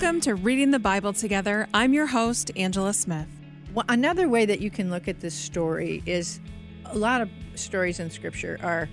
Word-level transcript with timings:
Welcome 0.00 0.22
to 0.22 0.34
Reading 0.34 0.70
the 0.70 0.78
Bible 0.78 1.12
Together. 1.12 1.68
I'm 1.74 1.92
your 1.92 2.06
host, 2.06 2.50
Angela 2.56 2.94
Smith. 2.94 3.28
Well, 3.74 3.84
another 3.90 4.30
way 4.30 4.46
that 4.46 4.58
you 4.58 4.70
can 4.70 4.88
look 4.88 5.08
at 5.08 5.20
this 5.20 5.34
story 5.34 6.02
is 6.06 6.40
a 6.86 6.96
lot 6.96 7.20
of 7.20 7.28
stories 7.54 8.00
in 8.00 8.08
Scripture 8.08 8.58
are 8.62 8.88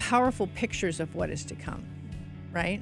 powerful 0.00 0.48
pictures 0.48 0.98
of 0.98 1.14
what 1.14 1.30
is 1.30 1.44
to 1.44 1.54
come, 1.54 1.84
right? 2.50 2.80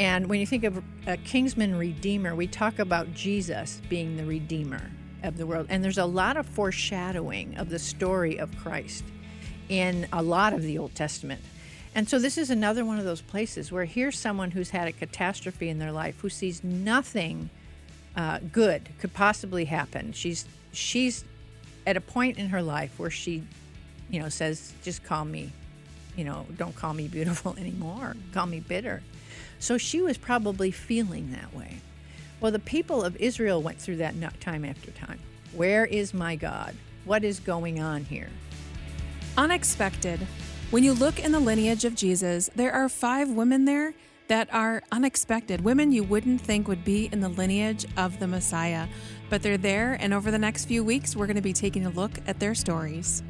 And 0.00 0.26
when 0.26 0.40
you 0.40 0.46
think 0.46 0.64
of 0.64 0.82
a 1.06 1.16
kinsman 1.18 1.76
redeemer, 1.76 2.34
we 2.34 2.48
talk 2.48 2.80
about 2.80 3.14
Jesus 3.14 3.80
being 3.88 4.16
the 4.16 4.26
redeemer 4.26 4.90
of 5.22 5.36
the 5.36 5.46
world. 5.46 5.66
And 5.68 5.84
there's 5.84 5.98
a 5.98 6.04
lot 6.04 6.36
of 6.36 6.44
foreshadowing 6.44 7.56
of 7.56 7.70
the 7.70 7.78
story 7.78 8.36
of 8.36 8.50
Christ 8.56 9.04
in 9.68 10.08
a 10.12 10.24
lot 10.24 10.52
of 10.54 10.62
the 10.62 10.76
Old 10.76 10.96
Testament. 10.96 11.40
And 11.96 12.06
so 12.06 12.18
this 12.18 12.36
is 12.36 12.50
another 12.50 12.84
one 12.84 12.98
of 12.98 13.06
those 13.06 13.22
places 13.22 13.72
where 13.72 13.86
here's 13.86 14.18
someone 14.18 14.50
who's 14.50 14.68
had 14.68 14.86
a 14.86 14.92
catastrophe 14.92 15.70
in 15.70 15.78
their 15.78 15.92
life 15.92 16.20
who 16.20 16.28
sees 16.28 16.62
nothing 16.62 17.48
uh, 18.14 18.40
good 18.52 18.90
could 18.98 19.14
possibly 19.14 19.64
happen. 19.64 20.12
She's 20.12 20.44
she's 20.72 21.24
at 21.86 21.96
a 21.96 22.02
point 22.02 22.36
in 22.36 22.50
her 22.50 22.60
life 22.60 22.98
where 22.98 23.08
she, 23.08 23.44
you 24.10 24.20
know, 24.20 24.28
says, 24.28 24.74
"Just 24.82 25.04
call 25.04 25.24
me, 25.24 25.52
you 26.18 26.24
know, 26.24 26.44
don't 26.58 26.76
call 26.76 26.92
me 26.92 27.08
beautiful 27.08 27.56
anymore. 27.58 28.14
Call 28.34 28.44
me 28.44 28.60
bitter." 28.60 29.02
So 29.58 29.78
she 29.78 30.02
was 30.02 30.18
probably 30.18 30.70
feeling 30.70 31.32
that 31.32 31.54
way. 31.54 31.78
Well, 32.40 32.52
the 32.52 32.58
people 32.58 33.02
of 33.02 33.16
Israel 33.16 33.62
went 33.62 33.80
through 33.80 33.96
that 33.96 34.14
time 34.38 34.66
after 34.66 34.90
time. 34.90 35.18
Where 35.54 35.86
is 35.86 36.12
my 36.12 36.36
God? 36.36 36.76
What 37.06 37.24
is 37.24 37.40
going 37.40 37.80
on 37.80 38.04
here? 38.04 38.28
Unexpected 39.38 40.20
when 40.70 40.82
you 40.82 40.92
look 40.92 41.20
in 41.20 41.32
the 41.32 41.40
lineage 41.40 41.84
of 41.84 41.94
Jesus, 41.94 42.50
there 42.56 42.72
are 42.72 42.88
five 42.88 43.30
women 43.30 43.64
there 43.64 43.94
that 44.26 44.52
are 44.52 44.82
unexpected, 44.90 45.60
women 45.60 45.92
you 45.92 46.02
wouldn't 46.02 46.40
think 46.40 46.66
would 46.66 46.84
be 46.84 47.08
in 47.12 47.20
the 47.20 47.28
lineage 47.28 47.86
of 47.96 48.18
the 48.18 48.26
Messiah, 48.26 48.88
but 49.30 49.42
they're 49.42 49.56
there, 49.56 49.96
and 50.00 50.12
over 50.12 50.32
the 50.32 50.38
next 50.38 50.64
few 50.64 50.82
weeks, 50.82 51.14
we're 51.14 51.26
going 51.26 51.36
to 51.36 51.42
be 51.42 51.52
taking 51.52 51.86
a 51.86 51.90
look 51.90 52.18
at 52.26 52.40
their 52.40 52.54
stories. 52.54 53.22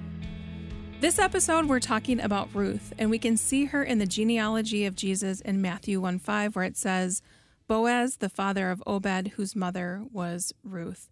This 1.00 1.18
episode, 1.18 1.66
we're 1.66 1.80
talking 1.80 2.20
about 2.20 2.48
Ruth, 2.54 2.94
and 2.98 3.10
we 3.10 3.18
can 3.18 3.36
see 3.36 3.66
her 3.66 3.84
in 3.84 3.98
the 3.98 4.06
genealogy 4.06 4.86
of 4.86 4.96
Jesus 4.96 5.42
in 5.42 5.60
Matthew 5.60 6.00
1 6.00 6.18
5, 6.18 6.56
where 6.56 6.64
it 6.64 6.78
says, 6.78 7.20
Boaz, 7.68 8.16
the 8.16 8.30
father 8.30 8.70
of 8.70 8.82
Obed, 8.86 9.32
whose 9.36 9.54
mother 9.54 10.04
was 10.10 10.54
Ruth. 10.64 11.10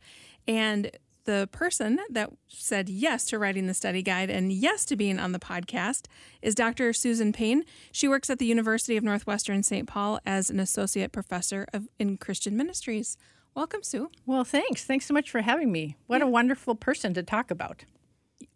And 0.48 0.90
the 1.24 1.48
person 1.52 1.98
that 2.10 2.30
said 2.48 2.88
yes 2.88 3.24
to 3.26 3.38
writing 3.38 3.66
the 3.66 3.74
study 3.74 4.02
guide 4.02 4.30
and 4.30 4.52
yes 4.52 4.84
to 4.86 4.96
being 4.96 5.18
on 5.18 5.32
the 5.32 5.38
podcast 5.38 6.06
is 6.42 6.54
Dr. 6.54 6.92
Susan 6.92 7.32
Payne. 7.32 7.64
She 7.92 8.08
works 8.08 8.30
at 8.30 8.38
the 8.38 8.46
University 8.46 8.96
of 8.96 9.04
Northwestern 9.04 9.62
St. 9.62 9.86
Paul 9.86 10.20
as 10.24 10.50
an 10.50 10.60
associate 10.60 11.12
professor 11.12 11.66
of 11.72 11.88
in 11.98 12.16
Christian 12.16 12.56
ministries. 12.56 13.16
Welcome, 13.54 13.82
Sue. 13.82 14.10
Well, 14.26 14.44
thanks. 14.44 14.84
Thanks 14.84 15.06
so 15.06 15.14
much 15.14 15.30
for 15.30 15.40
having 15.40 15.70
me. 15.70 15.96
What 16.06 16.18
yeah. 16.20 16.26
a 16.26 16.28
wonderful 16.28 16.74
person 16.74 17.14
to 17.14 17.22
talk 17.22 17.50
about. 17.50 17.84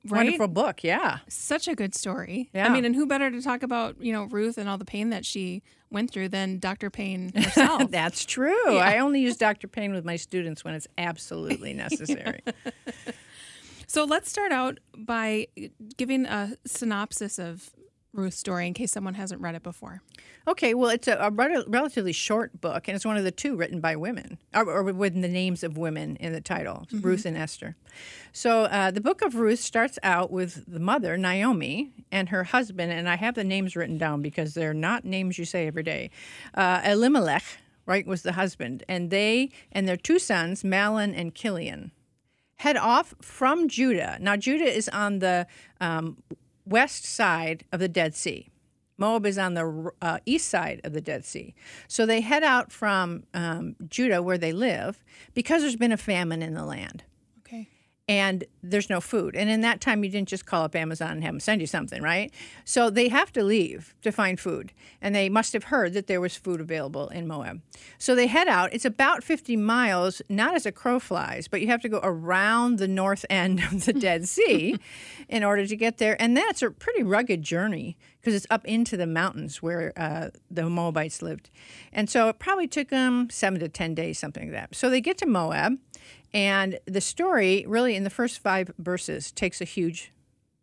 Right? 0.07 0.25
Wonderful 0.25 0.49
book, 0.49 0.83
yeah. 0.83 1.19
Such 1.29 1.69
a 1.69 1.75
good 1.75 1.95
story. 1.95 2.51
Yeah. 2.55 2.67
I 2.67 2.71
mean, 2.71 2.85
and 2.85 2.95
who 2.95 3.07
better 3.07 3.31
to 3.31 3.43
talk 3.43 3.63
about, 3.63 4.01
you 4.01 4.13
know, 4.13 4.25
Ruth 4.25 4.57
and 4.57 4.69
all 4.69 4.79
the 4.79 4.85
pain 4.85 5.11
that 5.11 5.27
she 5.27 5.63
went 5.91 6.11
through 6.11 6.29
than 6.29 6.59
Dr. 6.59 6.91
Payne 6.91 7.33
herself. 7.35 7.91
That's 7.91 8.25
true. 8.25 8.75
Yeah. 8.75 8.81
I 8.81 8.99
only 8.99 9.21
use 9.21 9.37
Dr. 9.37 9.69
Payne 9.69 9.93
with 9.93 10.05
my 10.05 10.17
students 10.17 10.65
when 10.65 10.75
it's 10.75 10.87
absolutely 10.97 11.73
necessary. 11.75 12.41
so 13.87 14.05
let's 14.05 14.31
start 14.31 14.53
out 14.53 14.79
by 14.97 15.49
giving 15.97 16.27
a 16.27 16.57
synopsis 16.67 17.39
of 17.39 17.71
Ruth's 18.13 18.39
story 18.39 18.67
in 18.67 18.75
case 18.75 18.93
someone 18.93 19.15
hasn't 19.15 19.41
read 19.41 19.55
it 19.55 19.63
before. 19.63 20.03
Okay, 20.47 20.75
well, 20.75 20.91
it's 20.91 21.09
a, 21.09 21.17
a 21.17 21.31
relatively 21.31 22.13
short 22.13 22.61
book, 22.61 22.89
and 22.89 22.97
it's 22.97 23.05
one 23.05 23.17
of 23.17 23.25
the 23.25 23.31
two 23.31 23.55
written 23.55 23.81
by 23.81 23.97
women, 23.97 24.39
or, 24.55 24.65
or 24.65 24.83
with 24.93 25.21
the 25.21 25.29
names 25.29 25.63
of 25.63 25.77
women 25.77 26.17
in 26.17 26.33
the 26.33 26.41
title, 26.41 26.87
mm-hmm. 26.91 27.07
Ruth 27.07 27.27
and 27.27 27.37
Esther. 27.37 27.77
So 28.33 28.63
uh, 28.65 28.91
the 28.91 29.01
book 29.01 29.21
of 29.23 29.35
Ruth 29.35 29.61
starts 29.61 29.99
out 30.03 30.31
with 30.31 30.65
the 30.67 30.81
mother, 30.81 31.17
Naomi, 31.17 31.93
and 32.11 32.31
her 32.31 32.45
husband, 32.45 32.93
and 32.93 33.09
I 33.09 33.17
have 33.17 33.35
the 33.35 33.45
names 33.45 33.77
written 33.77 33.99
down 33.99 34.23
because 34.23 34.55
they're 34.55 34.75
not 34.75 35.05
names 35.05 35.39
you 35.39 35.45
say 35.45 35.67
every 35.67 35.83
day. 35.83 36.11
Uh, 36.55 36.81
Elimelech, 36.85 37.45
right, 37.85 38.07
was 38.07 38.23
the 38.23 38.33
husband, 38.33 38.85
and 38.89 39.11
they 39.11 39.51
and 39.71 39.87
their 39.87 39.97
two 39.97 40.19
sons, 40.19 40.63
Mahlon 40.63 41.15
and 41.15 41.35
Chilion, 41.35 41.93
head 42.57 42.77
off 42.77 43.15
from 43.21 43.69
Judah. 43.69 44.19
Now, 44.21 44.37
Judah 44.37 44.65
is 44.65 44.89
on 44.89 45.19
the 45.21 45.47
um, 45.81 46.17
west 46.69 47.05
side 47.05 47.65
of 47.73 47.81
the 47.81 47.89
Dead 47.89 48.15
Sea. 48.15 48.49
Moab 48.97 49.27
is 49.27 49.39
on 49.39 49.55
the 49.55 49.91
uh, 50.03 50.19
east 50.27 50.49
side 50.49 50.81
of 50.83 50.93
the 50.93 51.01
Dead 51.01 51.25
Sea. 51.25 51.55
So 51.87 52.05
they 52.05 52.21
head 52.21 52.43
out 52.43 52.73
from 52.73 53.25
um, 53.33 53.77
Judah, 53.89 54.23
where 54.23 54.39
they 54.39 54.53
live, 54.53 55.05
because 55.35 55.63
there's 55.63 55.77
been 55.77 55.93
a 55.93 55.97
famine 55.97 56.43
in 56.43 56.55
the 56.55 56.65
land 56.65 57.05
and 58.09 58.45
there's 58.63 58.89
no 58.89 59.01
food. 59.01 59.37
And 59.37 59.51
in 59.51 59.61
that 59.61 59.83
time, 59.83 60.03
you 60.03 60.11
didn't 60.11 60.29
just 60.29 60.47
call 60.47 60.65
up 60.65 60.75
Amazon 60.75 61.13
and 61.13 61.23
have 61.23 61.35
them 61.35 61.41
send 61.41 61.61
you 61.61 61.67
something, 61.67 62.03
right? 62.03 62.33
So 62.65 62.89
they 62.89 63.09
have 63.09 63.31
to 63.33 63.45
leave 63.45 63.95
to 64.01 64.11
find 64.11 64.41
food. 64.41 64.73
And 65.03 65.15
they 65.15 65.29
must 65.29 65.53
have 65.53 65.65
heard 65.65 65.93
that 65.93 66.07
there 66.07 66.21
was 66.21 66.35
food 66.35 66.61
available 66.61 67.09
in 67.09 67.27
Moab. 67.27 67.61
So 67.99 68.15
they 68.15 68.27
head 68.27 68.49
out. 68.49 68.73
It's 68.73 68.87
about 68.87 69.23
50 69.23 69.57
miles, 69.57 70.23
not 70.31 70.55
as 70.55 70.65
a 70.65 70.73
crow 70.73 70.99
flies, 70.99 71.49
but 71.49 71.61
you 71.61 71.67
have 71.67 71.83
to 71.83 71.89
go 71.89 72.01
around 72.03 72.79
the 72.79 72.89
north 72.89 73.27
end 73.29 73.61
of 73.61 73.85
the 73.85 73.93
Dead 73.99 74.27
Sea 74.27 74.79
in 75.29 75.45
order 75.45 75.67
to 75.67 75.77
get 75.77 75.99
there. 75.99 76.21
And 76.21 76.35
that's 76.35 76.63
a 76.63 76.71
pretty 76.71 77.03
rugged 77.03 77.43
journey 77.43 77.99
because 78.21 78.35
it's 78.35 78.47
up 78.51 78.65
into 78.65 78.97
the 78.97 79.07
mountains 79.07 79.63
where 79.63 79.93
uh, 79.97 80.31
the 80.51 80.69
Moabites 80.69 81.21
lived. 81.21 81.51
And 81.93 82.09
so 82.09 82.29
it 82.29 82.39
probably 82.39 82.67
took 82.67 82.89
them 82.89 83.29
seven 83.31 83.61
to 83.61 83.69
10 83.69 83.95
days, 83.95 84.19
something 84.19 84.45
like 84.45 84.53
that. 84.53 84.75
So 84.75 84.89
they 84.89 85.01
get 85.03 85.19
to 85.19 85.27
Moab. 85.27 85.79
And 86.33 86.79
the 86.87 87.01
story, 87.01 87.65
really, 87.67 87.97
in 87.97 88.05
the 88.05 88.11
first 88.11 88.39
five 88.39 88.71
verses, 88.79 89.33
takes 89.33 89.61
a 89.61 89.65
huge 89.65 90.13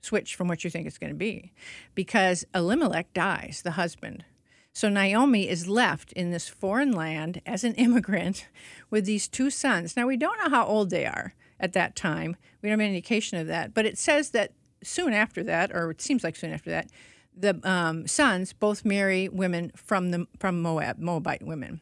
switch 0.02 0.36
from 0.36 0.48
what 0.48 0.64
you 0.64 0.70
think 0.70 0.86
it's 0.86 1.00
going 1.00 1.12
to 1.12 1.16
be 1.16 1.52
because 1.96 2.46
Elimelech 2.54 3.14
dies, 3.14 3.62
the 3.64 3.72
husband. 3.72 4.24
So 4.72 4.90
Naomi 4.90 5.50
is 5.50 5.68
left 5.68 6.12
in 6.14 6.32
this 6.32 6.48
foreign 6.48 6.92
land 6.92 7.42
as 7.46 7.64
an 7.64 7.74
immigrant 7.76 8.48
with 8.90 9.06
these 9.06 9.28
two 9.28 9.50
sons. 9.50 9.98
Now, 9.98 10.06
we 10.06 10.18
don't 10.18 10.38
know 10.38 10.50
how 10.50 10.66
old 10.66 10.90
they 10.90 11.06
are 11.06 11.34
at 11.60 11.74
that 11.74 11.96
time. 11.96 12.36
We 12.62 12.70
don't 12.70 12.80
have 12.80 12.86
any 12.86 12.96
indication 12.96 13.40
of 13.40 13.48
that. 13.48 13.74
But 13.74 13.86
it 13.86 13.98
says 13.98 14.32
that 14.32 14.52
soon 14.84 15.14
after 15.14 15.44
that, 15.44 15.72
or 15.74 15.90
it 15.92 16.02
seems 16.02 16.24
like 16.24 16.36
soon 16.36 16.54
after 16.54 16.70
that, 16.70 16.90
the 17.36 17.60
um, 17.64 18.08
sons 18.08 18.54
both 18.54 18.86
marry 18.86 19.28
women 19.28 19.72
from 19.76 20.12
the 20.12 20.26
from 20.40 20.62
Moab, 20.62 21.00
Moabite 21.00 21.44
women. 21.44 21.82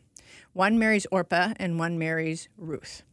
One 0.54 0.80
marries 0.80 1.06
Orpah 1.12 1.54
and 1.58 1.78
one 1.78 2.00
marries 2.00 2.48
Ruth 2.58 3.04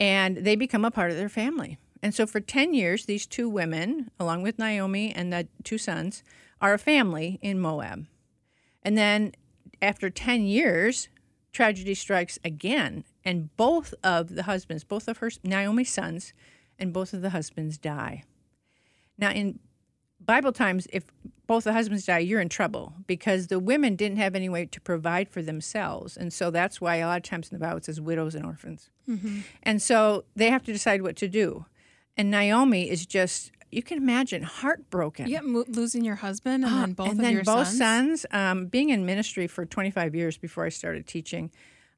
and 0.00 0.38
they 0.38 0.56
become 0.56 0.84
a 0.84 0.90
part 0.90 1.10
of 1.10 1.16
their 1.16 1.28
family. 1.28 1.78
And 2.02 2.14
so 2.14 2.26
for 2.26 2.40
10 2.40 2.74
years, 2.74 3.06
these 3.06 3.26
two 3.26 3.48
women, 3.48 4.10
along 4.20 4.42
with 4.42 4.58
Naomi 4.58 5.12
and 5.12 5.32
the 5.32 5.48
two 5.62 5.78
sons, 5.78 6.22
are 6.60 6.74
a 6.74 6.78
family 6.78 7.38
in 7.40 7.58
Moab. 7.58 8.06
And 8.82 8.98
then 8.98 9.32
after 9.80 10.10
10 10.10 10.42
years, 10.42 11.08
tragedy 11.52 11.94
strikes 11.94 12.38
again, 12.44 13.04
and 13.24 13.56
both 13.56 13.94
of 14.02 14.34
the 14.34 14.42
husbands, 14.42 14.84
both 14.84 15.08
of 15.08 15.18
her 15.18 15.30
Naomi's 15.42 15.90
sons, 15.90 16.34
and 16.78 16.92
both 16.92 17.14
of 17.14 17.22
the 17.22 17.30
husbands 17.30 17.78
die. 17.78 18.24
Now, 19.16 19.30
in 19.30 19.60
Bible 20.26 20.52
times, 20.52 20.86
if 20.92 21.04
both 21.46 21.64
the 21.64 21.72
husbands 21.72 22.06
die, 22.06 22.20
you're 22.20 22.40
in 22.40 22.48
trouble 22.48 22.94
because 23.06 23.48
the 23.48 23.58
women 23.58 23.96
didn't 23.96 24.16
have 24.16 24.34
any 24.34 24.48
way 24.48 24.66
to 24.66 24.80
provide 24.80 25.28
for 25.28 25.42
themselves. 25.42 26.16
And 26.16 26.32
so 26.32 26.50
that's 26.50 26.80
why 26.80 26.96
a 26.96 27.06
lot 27.06 27.18
of 27.18 27.22
times 27.22 27.50
in 27.50 27.58
the 27.58 27.64
Bible 27.64 27.78
it 27.78 27.84
says 27.84 28.00
widows 28.00 28.34
and 28.34 28.46
orphans. 28.46 28.90
Mm-hmm. 29.08 29.40
And 29.62 29.82
so 29.82 30.24
they 30.34 30.50
have 30.50 30.62
to 30.64 30.72
decide 30.72 31.02
what 31.02 31.16
to 31.16 31.28
do. 31.28 31.66
And 32.16 32.30
Naomi 32.30 32.88
is 32.88 33.04
just, 33.04 33.50
you 33.70 33.82
can 33.82 33.98
imagine, 33.98 34.42
heartbroken. 34.42 35.28
Yeah, 35.28 35.40
mo- 35.42 35.64
losing 35.68 36.04
your 36.04 36.14
husband 36.16 36.64
and 36.64 36.72
then 36.72 36.92
both 36.92 37.08
and 37.10 37.18
of 37.18 37.24
then 37.24 37.32
your 37.34 37.44
both 37.44 37.68
sons. 37.68 38.22
sons 38.22 38.26
um, 38.30 38.66
being 38.66 38.90
in 38.90 39.04
ministry 39.04 39.46
for 39.46 39.66
25 39.66 40.14
years 40.14 40.38
before 40.38 40.64
I 40.64 40.70
started 40.70 41.06
teaching, 41.06 41.50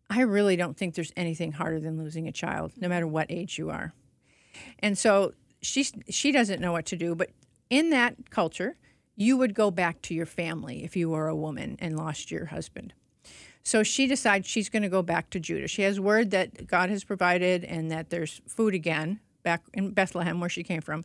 I 0.09 0.23
really 0.23 0.57
don't 0.57 0.77
think 0.77 0.95
there's 0.95 1.13
anything 1.17 1.53
harder 1.53 1.79
than 1.81 1.99
losing 1.99 2.27
a 2.27 2.33
child, 2.33 2.73
no 2.81 2.89
matter 2.89 3.07
what 3.07 3.27
age 3.31 3.59
you 3.59 3.71
are. 3.71 3.93
And 4.79 4.97
so 4.97 5.35
she 5.61 5.85
she 6.09 6.33
doesn't 6.33 6.61
know 6.61 6.73
what 6.73 6.87
to 6.87 6.97
do, 6.97 7.15
but 7.15 7.31
in 7.71 7.91
that 7.91 8.31
culture, 8.31 8.77
you 9.17 9.37
would 9.37 9.55
go 9.55 9.71
back 9.71 10.03
to 10.03 10.15
your 10.15 10.27
family 10.27 10.85
if 10.85 10.97
you 10.97 11.09
were 11.09 11.29
a 11.29 11.37
woman 11.37 11.77
and 11.81 11.97
lost 11.97 12.31
your 12.31 12.47
husband. 12.47 12.93
So 13.63 13.83
she 13.83 14.07
decides 14.07 14.47
she's 14.47 14.69
going 14.69 14.85
to 14.85 14.89
go 14.89 15.03
back 15.03 15.31
to 15.31 15.41
Judah. 15.41 15.67
She 15.67 15.83
has 15.83 15.99
word 15.99 16.31
that 16.31 16.69
God 16.69 16.89
has 16.91 17.03
provided 17.03 17.65
and 17.65 17.91
that 17.91 18.11
there's 18.11 18.41
food 18.47 18.75
again 18.75 19.19
back 19.43 19.63
in 19.75 19.91
Bethlehem 19.91 20.39
where 20.39 20.49
she 20.49 20.63
came 20.63 20.81
from. 20.81 21.05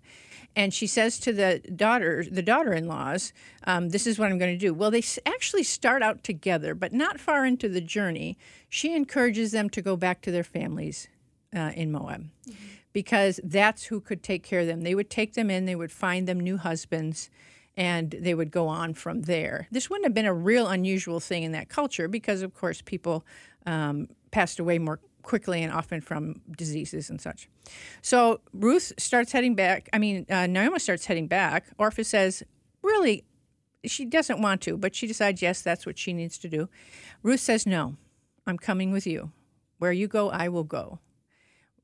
And 0.56 0.74
she 0.74 0.86
says 0.86 1.19
to 1.22 1.31
the 1.31 1.60
daughter, 1.75 2.24
the 2.30 2.42
daughter-in-laws, 2.42 3.34
um, 3.63 3.90
"This 3.90 4.06
is 4.06 4.19
what 4.19 4.31
I'm 4.31 4.38
going 4.38 4.54
to 4.54 4.60
do." 4.60 4.74
Well, 4.74 4.92
they 4.92 5.04
actually 5.25 5.63
start 5.63 6.04
out 6.04 6.24
together, 6.24 6.75
but 6.75 6.92
not 6.92 7.19
far 7.19 7.46
into 7.46 7.69
the 7.69 7.81
journey, 7.81 8.38
she 8.68 8.94
encourages 8.94 9.52
them 9.52 9.69
to 9.69 9.81
go 9.81 9.96
back 9.96 10.22
to 10.22 10.31
their 10.31 10.44
families 10.44 11.08
uh, 11.56 11.72
in 11.75 11.92
Moab. 11.92 12.28
Mm-hmm 12.48 12.81
because 12.94 13.40
that's 13.44 13.86
who 13.86 14.02
could 14.02 14.24
take 14.24 14.44
care 14.44 14.62
of 14.62 14.68
them. 14.68 14.82
They 14.82 14.96
would 14.96 15.10
take 15.10 15.34
them 15.34 15.50
in, 15.50 15.66
they 15.66 15.76
would 15.76 15.92
find 15.92 16.28
them 16.28 16.40
new 16.40 16.58
husbands, 16.58 17.30
and 17.78 18.12
they 18.12 18.34
would 18.34 18.52
go 18.52 18.68
on 18.68 18.94
from 18.94 19.22
there. 19.22 19.68
This 19.72 19.90
wouldn't 19.90 20.06
have 20.06 20.14
been 20.14 20.26
a 20.26 20.34
real 20.34 20.68
unusual 20.68 21.20
thing 21.20 21.44
in 21.44 21.54
that 21.54 21.70
culture 21.70 22.08
because, 22.08 22.42
of 22.42 22.54
course, 22.54 22.82
people 22.82 23.26
um, 23.66 24.10
passed 24.32 24.60
away 24.60 24.78
more 24.78 25.00
quickly 25.22 25.62
and 25.62 25.72
often 25.72 26.02
from 26.02 26.42
diseases 26.58 27.10
and 27.10 27.22
such. 27.22 27.48
So 28.02 28.42
Ruth 28.54 28.92
starts 28.98 29.32
heading 29.32 29.56
back. 29.56 29.88
I 29.94 30.00
mean, 30.00 30.26
uh, 30.30 30.48
Naomi 30.48 30.80
starts 30.80 31.06
heading 31.06 31.28
back. 31.28 31.68
Orpah 31.78 32.04
says, 32.04 32.44
really, 32.82 33.24
she 33.86 34.06
doesn't 34.06 34.42
want 34.42 34.62
to, 34.62 34.78
but 34.78 34.96
she 34.96 35.08
decides, 35.08 35.42
yes, 35.42 35.62
that's 35.62 35.86
what 35.86 35.98
she 35.98 36.14
needs 36.14 36.38
to 36.40 36.50
do. 36.50 36.70
Ruth 37.24 37.40
says, 37.40 37.66
no, 37.66 37.96
I'm 38.46 38.58
coming 38.58 38.92
with 38.92 39.08
you. 39.08 39.32
Where 39.78 39.92
you 39.92 40.08
go, 40.08 40.30
I 40.30 40.50
will 40.50 40.64
go. 40.64 41.00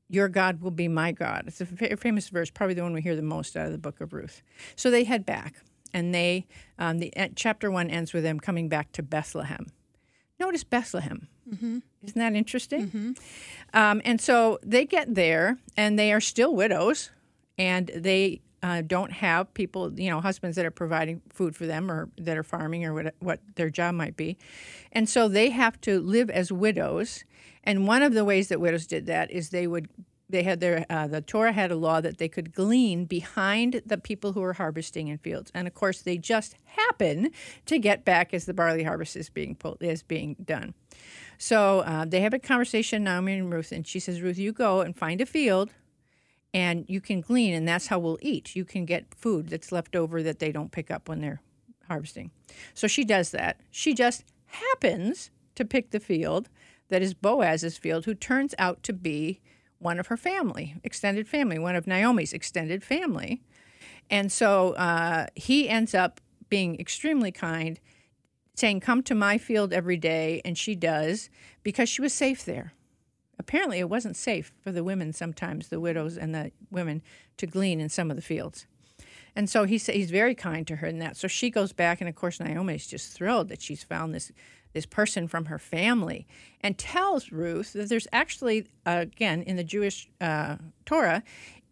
Your 0.08 0.28
God 0.28 0.62
will 0.62 0.70
be 0.70 0.88
my 0.88 1.12
God. 1.12 1.44
It's 1.46 1.60
a 1.60 1.66
famous 1.96 2.28
verse, 2.28 2.50
probably 2.50 2.74
the 2.74 2.82
one 2.82 2.94
we 2.94 3.02
hear 3.02 3.16
the 3.16 3.22
most 3.22 3.56
out 3.56 3.66
of 3.66 3.72
the 3.72 3.78
book 3.78 4.00
of 4.00 4.12
Ruth. 4.12 4.42
So 4.74 4.90
they 4.90 5.04
head 5.04 5.26
back, 5.26 5.56
and 5.92 6.14
they, 6.14 6.46
um, 6.78 6.98
the 6.98 7.12
chapter 7.36 7.70
one 7.70 7.90
ends 7.90 8.12
with 8.12 8.22
them 8.22 8.40
coming 8.40 8.68
back 8.68 8.92
to 8.92 9.02
Bethlehem. 9.02 9.66
Notice 10.40 10.64
Bethlehem. 10.64 11.28
Mm-hmm. 11.52 11.78
Isn't 12.04 12.18
that 12.18 12.34
interesting? 12.34 12.86
Mm-hmm. 12.86 13.12
Um, 13.74 14.00
and 14.04 14.20
so 14.20 14.58
they 14.62 14.84
get 14.84 15.14
there, 15.14 15.58
and 15.76 15.98
they 15.98 16.12
are 16.12 16.20
still 16.20 16.54
widows, 16.54 17.10
and 17.58 17.90
they 17.94 18.40
uh, 18.62 18.82
don't 18.86 19.12
have 19.12 19.52
people, 19.54 19.98
you 19.98 20.10
know, 20.10 20.20
husbands 20.20 20.56
that 20.56 20.66
are 20.66 20.70
providing 20.70 21.22
food 21.32 21.54
for 21.54 21.66
them 21.66 21.90
or 21.90 22.08
that 22.18 22.36
are 22.36 22.42
farming 22.42 22.84
or 22.84 22.94
what, 22.94 23.14
what 23.20 23.40
their 23.54 23.70
job 23.70 23.94
might 23.94 24.16
be. 24.16 24.36
And 24.92 25.08
so 25.08 25.28
they 25.28 25.50
have 25.50 25.80
to 25.82 26.00
live 26.00 26.30
as 26.30 26.50
widows. 26.50 27.24
And 27.68 27.86
one 27.86 28.02
of 28.02 28.14
the 28.14 28.24
ways 28.24 28.48
that 28.48 28.62
widows 28.62 28.86
did 28.86 29.04
that 29.06 29.30
is 29.30 29.50
they 29.50 29.66
would 29.66 29.88
they 30.30 30.42
had 30.42 30.58
their 30.60 30.86
uh, 30.88 31.06
the 31.06 31.20
Torah 31.20 31.52
had 31.52 31.70
a 31.70 31.76
law 31.76 32.00
that 32.00 32.16
they 32.16 32.28
could 32.28 32.54
glean 32.54 33.04
behind 33.04 33.82
the 33.84 33.98
people 33.98 34.32
who 34.32 34.40
were 34.40 34.54
harvesting 34.54 35.08
in 35.08 35.18
fields, 35.18 35.50
and 35.54 35.68
of 35.68 35.74
course 35.74 36.00
they 36.00 36.16
just 36.16 36.56
happen 36.64 37.30
to 37.66 37.78
get 37.78 38.06
back 38.06 38.32
as 38.32 38.46
the 38.46 38.54
barley 38.54 38.84
harvest 38.84 39.16
is 39.16 39.28
being 39.28 39.54
pulled, 39.54 39.82
is 39.82 40.02
being 40.02 40.34
done. 40.42 40.72
So 41.36 41.80
uh, 41.80 42.06
they 42.06 42.22
have 42.22 42.32
a 42.32 42.38
conversation, 42.38 43.04
Naomi 43.04 43.34
and 43.34 43.52
Ruth, 43.52 43.70
and 43.70 43.86
she 43.86 44.00
says, 44.00 44.22
"Ruth, 44.22 44.38
you 44.38 44.52
go 44.52 44.80
and 44.80 44.96
find 44.96 45.20
a 45.20 45.26
field, 45.26 45.70
and 46.54 46.86
you 46.88 47.02
can 47.02 47.20
glean, 47.20 47.52
and 47.52 47.68
that's 47.68 47.88
how 47.88 47.98
we'll 47.98 48.18
eat. 48.22 48.56
You 48.56 48.64
can 48.64 48.86
get 48.86 49.14
food 49.14 49.50
that's 49.50 49.72
left 49.72 49.94
over 49.94 50.22
that 50.22 50.38
they 50.38 50.52
don't 50.52 50.72
pick 50.72 50.90
up 50.90 51.06
when 51.06 51.20
they're 51.20 51.42
harvesting." 51.86 52.30
So 52.72 52.86
she 52.86 53.04
does 53.04 53.30
that. 53.32 53.60
She 53.70 53.92
just 53.92 54.24
happens 54.46 55.30
to 55.54 55.66
pick 55.66 55.90
the 55.90 56.00
field 56.00 56.48
that 56.88 57.02
is 57.02 57.14
Boaz's 57.14 57.78
field, 57.78 58.04
who 58.04 58.14
turns 58.14 58.54
out 58.58 58.82
to 58.84 58.92
be 58.92 59.40
one 59.78 59.98
of 59.98 60.08
her 60.08 60.16
family, 60.16 60.76
extended 60.82 61.28
family, 61.28 61.58
one 61.58 61.76
of 61.76 61.86
Naomi's 61.86 62.32
extended 62.32 62.82
family. 62.82 63.42
And 64.10 64.32
so 64.32 64.72
uh, 64.72 65.26
he 65.34 65.68
ends 65.68 65.94
up 65.94 66.20
being 66.48 66.80
extremely 66.80 67.30
kind, 67.30 67.78
saying, 68.54 68.80
Come 68.80 69.02
to 69.04 69.14
my 69.14 69.38
field 69.38 69.72
every 69.72 69.96
day. 69.96 70.40
And 70.44 70.56
she 70.56 70.74
does 70.74 71.30
because 71.62 71.88
she 71.88 72.02
was 72.02 72.12
safe 72.12 72.44
there. 72.44 72.72
Apparently, 73.38 73.78
it 73.78 73.88
wasn't 73.88 74.16
safe 74.16 74.52
for 74.60 74.72
the 74.72 74.82
women 74.82 75.12
sometimes, 75.12 75.68
the 75.68 75.78
widows 75.78 76.16
and 76.16 76.34
the 76.34 76.50
women, 76.70 77.02
to 77.36 77.46
glean 77.46 77.80
in 77.80 77.88
some 77.88 78.10
of 78.10 78.16
the 78.16 78.22
fields. 78.22 78.66
And 79.36 79.48
so 79.48 79.64
he's, 79.64 79.86
he's 79.86 80.10
very 80.10 80.34
kind 80.34 80.66
to 80.66 80.76
her 80.76 80.88
in 80.88 80.98
that. 80.98 81.16
So 81.16 81.28
she 81.28 81.48
goes 81.48 81.72
back, 81.72 82.00
and 82.00 82.08
of 82.08 82.16
course, 82.16 82.40
Naomi 82.40 82.74
is 82.74 82.88
just 82.88 83.12
thrilled 83.12 83.48
that 83.50 83.62
she's 83.62 83.84
found 83.84 84.12
this 84.12 84.32
this 84.72 84.86
person 84.86 85.28
from 85.28 85.46
her 85.46 85.58
family 85.58 86.26
and 86.60 86.78
tells 86.78 87.32
Ruth 87.32 87.72
that 87.72 87.88
there's 87.88 88.08
actually, 88.12 88.66
uh, 88.86 88.98
again, 89.02 89.42
in 89.42 89.56
the 89.56 89.64
Jewish 89.64 90.08
uh, 90.20 90.56
Torah, 90.84 91.22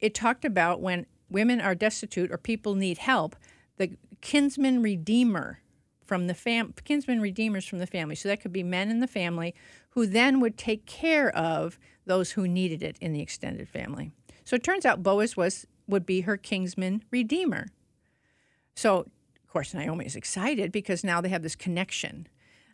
it 0.00 0.14
talked 0.14 0.44
about 0.44 0.80
when 0.80 1.06
women 1.30 1.60
are 1.60 1.74
destitute 1.74 2.30
or 2.30 2.38
people 2.38 2.74
need 2.74 2.98
help, 2.98 3.36
the 3.76 3.96
kinsman 4.20 4.82
redeemer 4.82 5.60
from 6.04 6.28
the 6.28 6.34
fam 6.34 6.72
kinsman 6.84 7.20
redeemers 7.20 7.66
from 7.66 7.80
the 7.80 7.86
family. 7.86 8.14
So 8.14 8.28
that 8.28 8.40
could 8.40 8.52
be 8.52 8.62
men 8.62 8.90
in 8.90 9.00
the 9.00 9.06
family 9.06 9.54
who 9.90 10.06
then 10.06 10.40
would 10.40 10.56
take 10.56 10.86
care 10.86 11.34
of 11.36 11.78
those 12.06 12.32
who 12.32 12.46
needed 12.46 12.82
it 12.82 12.96
in 13.00 13.12
the 13.12 13.20
extended 13.20 13.68
family. 13.68 14.12
So 14.44 14.54
it 14.54 14.62
turns 14.62 14.86
out 14.86 15.02
Boaz 15.02 15.36
was 15.36 15.66
would 15.88 16.06
be 16.06 16.22
her 16.22 16.36
kinsman 16.36 17.02
redeemer. 17.10 17.68
So 18.74 18.98
of 18.98 19.48
course 19.52 19.74
Naomi 19.74 20.06
is 20.06 20.16
excited 20.16 20.70
because 20.70 21.02
now 21.02 21.20
they 21.20 21.28
have 21.28 21.42
this 21.42 21.56
connection. 21.56 22.28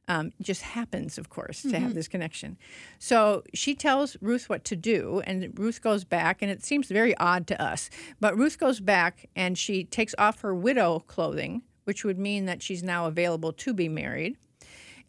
Um, 0.09 0.33
just 0.41 0.63
happens, 0.63 1.17
of 1.17 1.31
course, 1.31 1.63
to 1.63 1.69
mm-hmm. 1.69 1.85
have 1.85 1.95
this 1.95 2.09
connection. 2.09 2.59
So 2.99 3.45
she 3.55 3.75
tells 3.77 4.17
Ruth 4.21 4.49
what 4.49 4.65
to 4.65 4.77
do, 4.77 5.23
and 5.25 5.57
Ruth 5.57 5.81
goes 5.81 6.03
back, 6.03 6.43
and 6.43 6.51
it 6.51 6.65
seems 6.65 6.89
very 6.89 7.17
odd 7.19 7.47
to 7.47 7.63
us, 7.63 7.89
but 8.19 8.37
Ruth 8.37 8.59
goes 8.59 8.81
back 8.81 9.29
and 9.37 9.57
she 9.57 9.85
takes 9.85 10.13
off 10.19 10.41
her 10.41 10.55
widow 10.55 11.05
clothing, 11.07 11.63
which 11.85 12.05
would 12.05 12.19
mean 12.19 12.47
that 12.47 12.63
she's 12.63 12.83
now 12.83 13.07
available 13.07 13.53
to 13.53 13.73
be 13.73 13.89
married. 13.89 14.37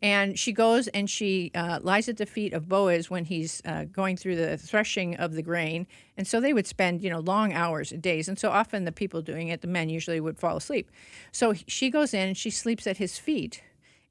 And 0.04 0.38
she 0.38 0.52
goes 0.52 0.90
and 0.90 1.10
she 1.10 1.50
uh, 1.56 1.80
lies 1.82 2.10
at 2.10 2.18
the 2.18 2.26
feet 2.26 2.52
of 2.52 2.68
Boaz 2.68 3.10
when 3.10 3.24
he's 3.24 3.62
uh, 3.64 3.86
going 3.86 4.18
through 4.18 4.36
the 4.36 4.58
threshing 4.58 5.16
of 5.16 5.34
the 5.34 5.42
grain. 5.42 5.88
And 6.18 6.28
so 6.28 6.42
they 6.42 6.52
would 6.52 6.68
spend, 6.68 7.02
you 7.02 7.10
know, 7.10 7.22
long 7.22 7.54
hours, 7.54 7.92
days. 7.92 8.28
And 8.28 8.38
so 8.38 8.52
often 8.52 8.84
the 8.84 8.92
people 8.92 9.22
doing 9.22 9.48
it, 9.48 9.62
the 9.62 9.68
men 9.68 9.88
usually 9.88 10.20
would 10.20 10.38
fall 10.38 10.58
asleep. 10.58 10.92
So 11.32 11.54
she 11.54 11.90
goes 11.90 12.14
in 12.14 12.28
and 12.28 12.38
she 12.38 12.50
sleeps 12.50 12.86
at 12.86 12.98
his 12.98 13.18
feet 13.18 13.64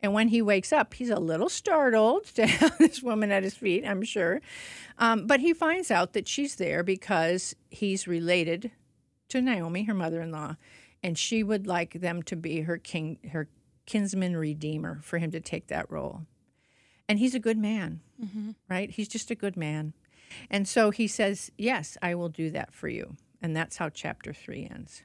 and 0.02 0.12
when 0.12 0.28
he 0.28 0.42
wakes 0.42 0.72
up, 0.72 0.94
he's 0.94 1.10
a 1.10 1.20
little 1.20 1.48
startled 1.48 2.24
to 2.34 2.46
have 2.46 2.76
this 2.78 3.02
woman 3.02 3.30
at 3.30 3.44
his 3.44 3.54
feet, 3.54 3.84
I'm 3.86 4.02
sure. 4.02 4.40
Um, 4.98 5.26
but 5.26 5.40
he 5.40 5.54
finds 5.54 5.90
out 5.90 6.12
that 6.12 6.28
she's 6.28 6.56
there 6.56 6.82
because 6.82 7.54
he's 7.70 8.06
related 8.06 8.72
to 9.28 9.40
Naomi, 9.40 9.84
her 9.84 9.94
mother 9.94 10.20
in 10.20 10.32
law, 10.32 10.56
and 11.02 11.16
she 11.16 11.42
would 11.42 11.66
like 11.66 11.94
them 11.94 12.22
to 12.24 12.36
be 12.36 12.62
her 12.62 12.78
king, 12.78 13.18
her 13.32 13.48
kinsman 13.86 14.36
redeemer, 14.36 15.00
for 15.02 15.18
him 15.18 15.30
to 15.30 15.40
take 15.40 15.68
that 15.68 15.90
role. 15.90 16.22
And 17.08 17.18
he's 17.18 17.34
a 17.34 17.40
good 17.40 17.58
man, 17.58 18.00
mm-hmm. 18.22 18.50
right? 18.68 18.90
He's 18.90 19.08
just 19.08 19.30
a 19.30 19.34
good 19.34 19.56
man. 19.56 19.94
And 20.50 20.66
so 20.66 20.90
he 20.90 21.06
says, 21.06 21.50
Yes, 21.58 21.96
I 22.00 22.14
will 22.14 22.28
do 22.28 22.50
that 22.50 22.72
for 22.72 22.88
you. 22.88 23.16
And 23.40 23.56
that's 23.56 23.76
how 23.76 23.88
chapter 23.88 24.32
three 24.32 24.68
ends. 24.70 25.02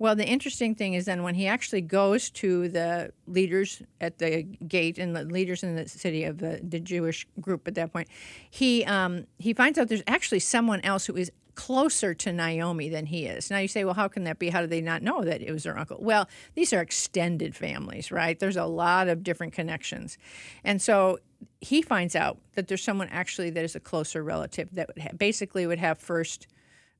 Well, 0.00 0.16
the 0.16 0.26
interesting 0.26 0.74
thing 0.74 0.94
is 0.94 1.04
then 1.04 1.22
when 1.22 1.34
he 1.34 1.46
actually 1.46 1.82
goes 1.82 2.30
to 2.30 2.70
the 2.70 3.12
leaders 3.26 3.82
at 4.00 4.16
the 4.16 4.44
gate 4.44 4.98
and 4.98 5.14
the 5.14 5.24
leaders 5.24 5.62
in 5.62 5.76
the 5.76 5.86
city 5.86 6.24
of 6.24 6.38
the, 6.38 6.58
the 6.62 6.80
Jewish 6.80 7.26
group 7.38 7.68
at 7.68 7.74
that 7.74 7.92
point, 7.92 8.08
he 8.48 8.82
um, 8.86 9.26
he 9.38 9.52
finds 9.52 9.78
out 9.78 9.88
there's 9.88 10.02
actually 10.06 10.38
someone 10.38 10.80
else 10.80 11.04
who 11.04 11.16
is 11.16 11.30
closer 11.54 12.14
to 12.14 12.32
Naomi 12.32 12.88
than 12.88 13.04
he 13.04 13.26
is. 13.26 13.50
Now 13.50 13.58
you 13.58 13.68
say, 13.68 13.84
well, 13.84 13.92
how 13.92 14.08
can 14.08 14.24
that 14.24 14.38
be? 14.38 14.48
How 14.48 14.62
do 14.62 14.66
they 14.66 14.80
not 14.80 15.02
know 15.02 15.22
that 15.22 15.42
it 15.42 15.52
was 15.52 15.64
their 15.64 15.76
uncle? 15.76 15.98
Well, 16.00 16.30
these 16.54 16.72
are 16.72 16.80
extended 16.80 17.54
families, 17.54 18.10
right? 18.10 18.38
There's 18.38 18.56
a 18.56 18.64
lot 18.64 19.08
of 19.08 19.22
different 19.22 19.52
connections, 19.52 20.16
and 20.64 20.80
so 20.80 21.18
he 21.60 21.82
finds 21.82 22.16
out 22.16 22.38
that 22.54 22.68
there's 22.68 22.82
someone 22.82 23.08
actually 23.10 23.50
that 23.50 23.64
is 23.64 23.76
a 23.76 23.80
closer 23.80 24.24
relative 24.24 24.70
that 24.72 25.18
basically 25.18 25.66
would 25.66 25.78
have 25.78 25.98
first 25.98 26.46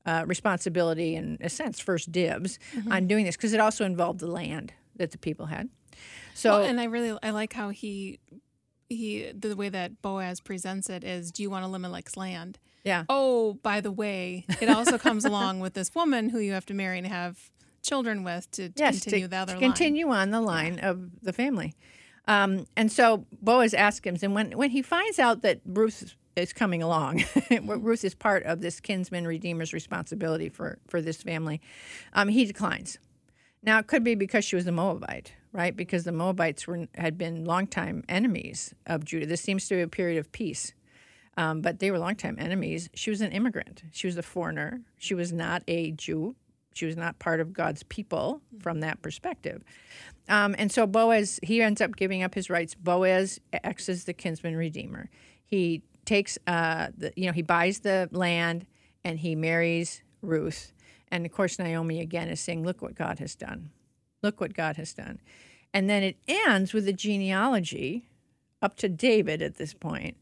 uh, 0.05 0.23
responsibility 0.27 1.15
and, 1.15 1.39
in 1.39 1.45
a 1.45 1.49
sense, 1.49 1.79
first 1.79 2.11
dibs 2.11 2.59
mm-hmm. 2.75 2.91
on 2.91 3.07
doing 3.07 3.25
this 3.25 3.35
because 3.35 3.53
it 3.53 3.59
also 3.59 3.85
involved 3.85 4.19
the 4.19 4.27
land 4.27 4.73
that 4.95 5.11
the 5.11 5.17
people 5.17 5.47
had. 5.47 5.69
So, 6.33 6.51
well, 6.51 6.63
and 6.63 6.79
I 6.79 6.85
really 6.85 7.17
I 7.21 7.31
like 7.31 7.53
how 7.53 7.69
he 7.69 8.19
he 8.89 9.31
the 9.33 9.55
way 9.55 9.69
that 9.69 10.01
Boaz 10.01 10.39
presents 10.39 10.89
it 10.89 11.03
is, 11.03 11.31
do 11.31 11.43
you 11.43 11.49
want 11.49 11.65
Elimelech's 11.65 12.17
land? 12.17 12.59
Yeah. 12.83 13.05
Oh, 13.09 13.55
by 13.61 13.81
the 13.81 13.91
way, 13.91 14.45
it 14.59 14.69
also 14.69 14.97
comes 14.97 15.23
along 15.25 15.59
with 15.59 15.73
this 15.73 15.93
woman 15.93 16.29
who 16.29 16.39
you 16.39 16.53
have 16.53 16.65
to 16.67 16.73
marry 16.73 16.97
and 16.97 17.07
have 17.07 17.51
children 17.83 18.23
with 18.23 18.49
to, 18.51 18.69
to 18.69 18.73
yes, 18.75 19.01
continue 19.01 19.25
to, 19.25 19.29
the 19.29 19.37
other 19.37 19.53
to 19.53 19.59
continue 19.59 20.07
line. 20.07 20.21
on 20.21 20.31
the 20.31 20.41
line 20.41 20.75
yeah. 20.75 20.89
of 20.89 21.21
the 21.21 21.33
family. 21.33 21.75
Um, 22.27 22.65
and 22.77 22.91
so 22.91 23.25
Boaz 23.41 23.73
asks 23.73 24.05
him, 24.05 24.17
and 24.21 24.33
when 24.33 24.51
when 24.57 24.69
he 24.71 24.81
finds 24.81 25.19
out 25.19 25.41
that 25.41 25.61
Ruth 25.65 26.15
is 26.35 26.53
coming 26.53 26.81
along. 26.81 27.23
Ruth 27.63 28.03
is 28.03 28.15
part 28.15 28.43
of 28.43 28.61
this 28.61 28.79
kinsman 28.79 29.27
redeemer's 29.27 29.73
responsibility 29.73 30.49
for, 30.49 30.79
for 30.87 31.01
this 31.01 31.21
family. 31.21 31.61
Um, 32.13 32.27
he 32.29 32.45
declines. 32.45 32.97
Now, 33.63 33.79
it 33.79 33.87
could 33.87 34.03
be 34.03 34.15
because 34.15 34.43
she 34.43 34.55
was 34.55 34.65
a 34.65 34.71
Moabite, 34.71 35.33
right? 35.51 35.75
Because 35.75 36.03
the 36.03 36.11
Moabites 36.11 36.65
were, 36.65 36.87
had 36.95 37.17
been 37.17 37.45
longtime 37.45 38.03
enemies 38.09 38.73
of 38.87 39.05
Judah. 39.05 39.25
This 39.25 39.41
seems 39.41 39.67
to 39.67 39.75
be 39.75 39.81
a 39.81 39.87
period 39.87 40.17
of 40.17 40.31
peace. 40.31 40.73
Um, 41.37 41.61
but 41.61 41.79
they 41.79 41.91
were 41.91 41.99
longtime 41.99 42.37
enemies. 42.39 42.89
She 42.93 43.09
was 43.09 43.21
an 43.21 43.31
immigrant. 43.31 43.83
She 43.91 44.07
was 44.07 44.17
a 44.17 44.23
foreigner. 44.23 44.81
She 44.97 45.13
was 45.13 45.31
not 45.31 45.63
a 45.67 45.91
Jew. 45.91 46.35
She 46.73 46.85
was 46.85 46.97
not 46.97 47.19
part 47.19 47.39
of 47.39 47.53
God's 47.53 47.83
people 47.83 48.41
from 48.59 48.79
that 48.79 49.01
perspective. 49.01 49.63
Um, 50.29 50.55
and 50.57 50.71
so 50.71 50.87
Boaz, 50.87 51.39
he 51.43 51.61
ends 51.61 51.81
up 51.81 51.95
giving 51.95 52.23
up 52.23 52.33
his 52.33 52.49
rights. 52.49 52.75
Boaz 52.75 53.39
acts 53.63 53.89
as 53.89 54.05
the 54.05 54.13
kinsman 54.13 54.55
redeemer. 54.55 55.09
He 55.45 55.83
takes, 56.11 56.37
uh, 56.45 56.87
the, 56.97 57.13
you 57.15 57.25
know, 57.25 57.31
he 57.31 57.41
buys 57.41 57.79
the 57.79 58.09
land 58.11 58.65
and 59.05 59.19
he 59.19 59.33
marries 59.33 60.03
Ruth. 60.21 60.73
And 61.09 61.25
of 61.25 61.31
course, 61.31 61.57
Naomi 61.57 62.01
again 62.01 62.27
is 62.27 62.41
saying, 62.41 62.65
Look 62.65 62.81
what 62.81 62.95
God 62.95 63.19
has 63.19 63.33
done. 63.33 63.69
Look 64.21 64.41
what 64.41 64.53
God 64.53 64.75
has 64.75 64.93
done. 64.93 65.21
And 65.73 65.89
then 65.89 66.03
it 66.03 66.17
ends 66.27 66.73
with 66.73 66.85
a 66.89 66.93
genealogy 66.93 68.09
up 68.61 68.75
to 68.77 68.89
David 68.89 69.41
at 69.41 69.55
this 69.55 69.73
point. 69.73 70.17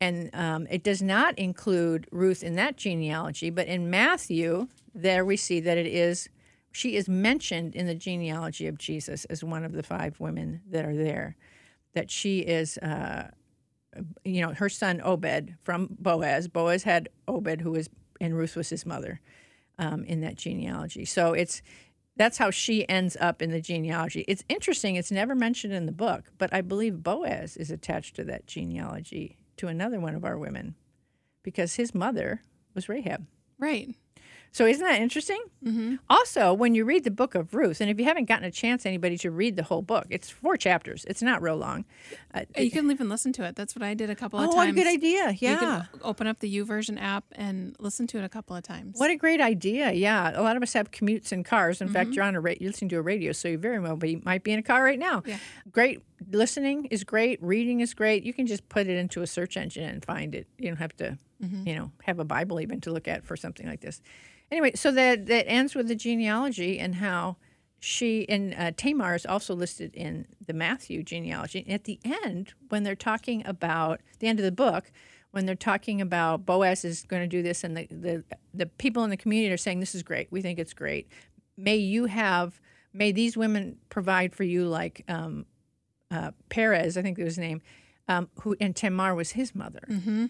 And 0.00 0.30
um, 0.32 0.68
it 0.70 0.84
does 0.84 1.02
not 1.02 1.36
include 1.36 2.06
Ruth 2.12 2.44
in 2.44 2.54
that 2.54 2.76
genealogy, 2.76 3.50
but 3.50 3.66
in 3.66 3.90
Matthew, 3.90 4.68
there 4.94 5.24
we 5.24 5.36
see 5.36 5.58
that 5.60 5.76
it 5.76 5.86
is, 5.86 6.28
she 6.70 6.96
is 6.96 7.08
mentioned 7.08 7.74
in 7.74 7.86
the 7.86 7.94
genealogy 7.96 8.68
of 8.68 8.78
Jesus 8.78 9.24
as 9.26 9.42
one 9.42 9.64
of 9.64 9.72
the 9.72 9.82
five 9.82 10.18
women 10.20 10.60
that 10.70 10.84
are 10.84 10.96
there, 10.96 11.36
that 11.94 12.12
she 12.12 12.40
is. 12.40 12.78
Uh, 12.78 13.30
you 14.24 14.40
know, 14.42 14.52
her 14.54 14.68
son 14.68 15.00
Obed 15.02 15.54
from 15.62 15.88
Boaz. 15.98 16.48
Boaz 16.48 16.82
had 16.82 17.08
Obed, 17.28 17.60
who 17.60 17.72
was, 17.72 17.88
and 18.20 18.36
Ruth 18.36 18.56
was 18.56 18.68
his 18.68 18.86
mother 18.86 19.20
um, 19.78 20.04
in 20.04 20.20
that 20.20 20.36
genealogy. 20.36 21.04
So 21.04 21.32
it's, 21.32 21.62
that's 22.16 22.38
how 22.38 22.50
she 22.50 22.88
ends 22.88 23.16
up 23.20 23.42
in 23.42 23.50
the 23.50 23.60
genealogy. 23.60 24.24
It's 24.28 24.44
interesting. 24.48 24.96
It's 24.96 25.10
never 25.10 25.34
mentioned 25.34 25.72
in 25.72 25.86
the 25.86 25.92
book, 25.92 26.30
but 26.38 26.52
I 26.52 26.60
believe 26.60 27.02
Boaz 27.02 27.56
is 27.56 27.70
attached 27.70 28.16
to 28.16 28.24
that 28.24 28.46
genealogy 28.46 29.38
to 29.56 29.68
another 29.68 30.00
one 30.00 30.14
of 30.14 30.24
our 30.24 30.38
women 30.38 30.74
because 31.42 31.74
his 31.74 31.94
mother 31.94 32.42
was 32.74 32.88
Rahab. 32.88 33.26
Right. 33.58 33.94
So 34.54 34.66
isn't 34.66 34.84
that 34.84 35.00
interesting? 35.00 35.42
Mm-hmm. 35.64 35.94
Also, 36.10 36.52
when 36.52 36.74
you 36.74 36.84
read 36.84 37.04
the 37.04 37.10
book 37.10 37.34
of 37.34 37.54
Ruth, 37.54 37.80
and 37.80 37.88
if 37.90 37.98
you 37.98 38.04
haven't 38.04 38.26
gotten 38.26 38.44
a 38.44 38.50
chance, 38.50 38.84
anybody 38.84 39.16
to 39.18 39.30
read 39.30 39.56
the 39.56 39.62
whole 39.62 39.80
book, 39.80 40.06
it's 40.10 40.28
four 40.28 40.58
chapters. 40.58 41.06
It's 41.08 41.22
not 41.22 41.40
real 41.40 41.56
long. 41.56 41.86
Uh, 42.34 42.42
you 42.58 42.70
can 42.70 42.90
even 42.90 43.08
listen 43.08 43.32
to 43.34 43.44
it. 43.44 43.56
That's 43.56 43.74
what 43.74 43.82
I 43.82 43.94
did 43.94 44.10
a 44.10 44.14
couple 44.14 44.38
of 44.38 44.44
oh, 44.50 44.52
times. 44.52 44.56
what 44.56 44.68
a 44.68 44.72
good 44.72 44.86
idea! 44.86 45.34
Yeah, 45.38 45.52
You 45.52 45.56
can 45.58 45.88
open 46.02 46.26
up 46.26 46.40
the 46.40 46.54
YouVersion 46.54 47.00
app 47.00 47.24
and 47.32 47.74
listen 47.78 48.06
to 48.08 48.18
it 48.18 48.24
a 48.24 48.28
couple 48.28 48.54
of 48.54 48.62
times. 48.62 48.98
What 48.98 49.10
a 49.10 49.16
great 49.16 49.40
idea! 49.40 49.90
Yeah, 49.92 50.38
a 50.38 50.42
lot 50.42 50.56
of 50.58 50.62
us 50.62 50.74
have 50.74 50.90
commutes 50.90 51.32
in 51.32 51.44
cars. 51.44 51.80
In 51.80 51.86
Mm-hmm. 51.88 51.94
fact, 51.94 52.10
you're 52.10 52.24
on 52.24 52.34
a 52.34 52.40
ra- 52.40 52.52
you're 52.60 52.70
listening 52.70 52.90
to 52.90 52.96
a 52.96 53.02
radio, 53.02 53.32
so 53.32 53.48
you 53.48 53.56
very 53.58 53.78
well 53.78 53.96
be 53.96 54.16
might 54.24 54.44
be 54.44 54.52
in 54.52 54.58
a 54.58 54.62
car 54.62 54.84
right 54.84 54.98
now. 54.98 55.22
Yeah. 55.26 55.38
Great 55.70 56.02
listening 56.30 56.86
is 56.86 57.04
great. 57.04 57.42
Reading 57.42 57.80
is 57.80 57.94
great. 57.94 58.22
You 58.24 58.32
can 58.32 58.46
just 58.46 58.68
put 58.68 58.86
it 58.86 58.96
into 58.96 59.22
a 59.22 59.26
search 59.26 59.56
engine 59.56 59.84
and 59.84 60.04
find 60.04 60.34
it. 60.34 60.46
You 60.58 60.68
don't 60.68 60.78
have 60.78 60.96
to, 60.96 61.18
Mm-hmm. 61.42 61.66
you 61.66 61.74
know, 61.74 61.90
have 62.04 62.20
a 62.20 62.24
Bible 62.24 62.60
even 62.60 62.80
to 62.82 62.92
look 62.92 63.08
at 63.08 63.24
for 63.24 63.36
something 63.36 63.66
like 63.66 63.80
this. 63.80 64.00
Anyway, 64.52 64.72
so 64.76 64.92
that 64.92 65.26
that 65.26 65.48
ends 65.48 65.74
with 65.74 65.88
the 65.88 65.96
genealogy 65.96 66.78
and 66.78 66.94
how 66.96 67.36
she 67.80 68.28
and 68.28 68.54
uh, 68.56 68.70
Tamar 68.76 69.16
is 69.16 69.26
also 69.26 69.52
listed 69.52 69.92
in 69.96 70.26
the 70.46 70.52
Matthew 70.52 71.02
genealogy. 71.02 71.64
And 71.66 71.72
at 71.74 71.82
the 71.82 71.98
end, 72.04 72.54
when 72.68 72.84
they're 72.84 72.94
talking 72.94 73.42
about 73.44 74.00
the 74.20 74.28
end 74.28 74.38
of 74.38 74.44
the 74.44 74.52
book, 74.52 74.92
when 75.32 75.46
they're 75.46 75.56
talking 75.56 76.00
about 76.00 76.46
Boaz 76.46 76.84
is 76.84 77.02
going 77.08 77.22
to 77.22 77.26
do 77.26 77.42
this, 77.42 77.64
and 77.64 77.76
the, 77.76 77.86
the 77.90 78.24
the 78.54 78.66
people 78.66 79.02
in 79.02 79.10
the 79.10 79.16
community 79.16 79.52
are 79.52 79.56
saying 79.56 79.80
this 79.80 79.96
is 79.96 80.04
great, 80.04 80.28
we 80.30 80.42
think 80.42 80.60
it's 80.60 80.74
great. 80.74 81.08
May 81.56 81.76
you 81.76 82.04
have, 82.04 82.60
may 82.92 83.10
these 83.10 83.36
women 83.36 83.78
provide 83.88 84.32
for 84.32 84.44
you 84.44 84.66
like 84.66 85.02
um, 85.08 85.44
uh, 86.12 86.30
Perez, 86.48 86.96
I 86.96 87.02
think 87.02 87.18
it 87.18 87.24
was 87.24 87.34
his 87.34 87.38
name. 87.38 87.62
Um, 88.08 88.28
who 88.40 88.56
and 88.60 88.74
Tamar 88.74 89.14
was 89.14 89.30
his 89.30 89.54
mother, 89.54 89.80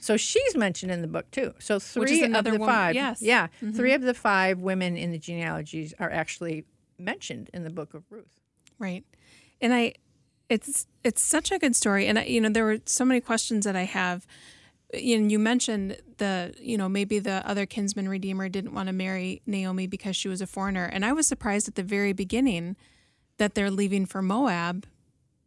so 0.01 0.19
she's 0.19 0.55
mentioned 0.55 0.93
in 0.93 1.01
the 1.01 1.09
book 1.09 1.31
too. 1.31 1.55
So 1.59 1.79
three 1.79 2.23
of 2.23 2.45
the 2.45 2.51
woman- 2.53 2.69
five, 2.69 2.95
yes. 2.95 3.23
yeah, 3.23 3.47
three 3.75 3.95
of 3.95 4.03
the 4.03 4.13
five 4.13 4.59
women 4.59 4.99
in 4.99 5.11
the 5.11 5.19
genealogies 5.19 5.95
are 5.99 6.11
actually 6.11 6.67
mentioned 6.99 7.51
in 7.55 7.65
the 7.65 7.71
book 7.71 7.95
of 7.95 8.05
Ruth. 8.11 8.41
Right. 8.79 9.05
And 9.61 9.73
I 9.73 9.95
it's 10.49 10.87
it's 11.03 11.23
such 11.23 11.51
a 11.51 11.59
good 11.59 11.75
story 11.75 12.07
and 12.07 12.19
I, 12.19 12.25
you 12.25 12.41
know 12.41 12.51
there 12.51 12.65
were 12.65 12.79
so 12.85 13.05
many 13.05 13.21
questions 13.21 13.65
that 13.65 13.77
I 13.77 13.85
have 13.85 14.27
know, 14.93 14.99
you 15.01 15.39
mentioned 15.39 15.97
the 16.19 16.55
you 16.61 16.77
know 16.77 16.89
maybe 16.89 17.19
the 17.19 17.47
other 17.49 17.65
kinsman 17.65 18.09
redeemer 18.09 18.49
didn't 18.49 18.75
want 18.75 18.89
to 18.89 18.93
marry 18.93 19.41
Naomi 19.47 19.87
because 19.87 20.17
she 20.17 20.29
was 20.29 20.41
a 20.41 20.47
foreigner 20.47 20.85
and 20.85 21.05
I 21.05 21.13
was 21.13 21.27
surprised 21.27 21.69
at 21.69 21.77
the 21.77 21.83
very 21.83 22.13
beginning 22.13 22.77
that 23.39 23.55
they're 23.55 23.71
leaving 23.71 24.05
for 24.05 24.21
Moab 24.21 24.87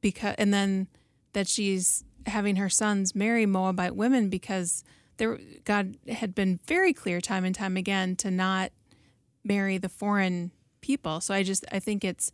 because 0.05 0.35
and 0.37 0.53
then 0.53 0.87
that 1.33 1.47
she's 1.47 2.03
having 2.27 2.57
her 2.57 2.69
sons 2.69 3.15
marry 3.15 3.47
Moabite 3.47 3.95
women 3.95 4.29
because 4.29 4.83
there 5.17 5.39
God 5.63 5.97
had 6.07 6.35
been 6.35 6.59
very 6.67 6.93
clear 6.93 7.19
time 7.19 7.43
and 7.43 7.55
time 7.55 7.75
again 7.75 8.15
to 8.17 8.29
not 8.29 8.71
marry 9.43 9.79
the 9.79 9.89
foreign 9.89 10.51
people. 10.81 11.21
So 11.21 11.33
I 11.33 11.41
just 11.41 11.65
I 11.71 11.79
think 11.79 12.03
it's 12.03 12.31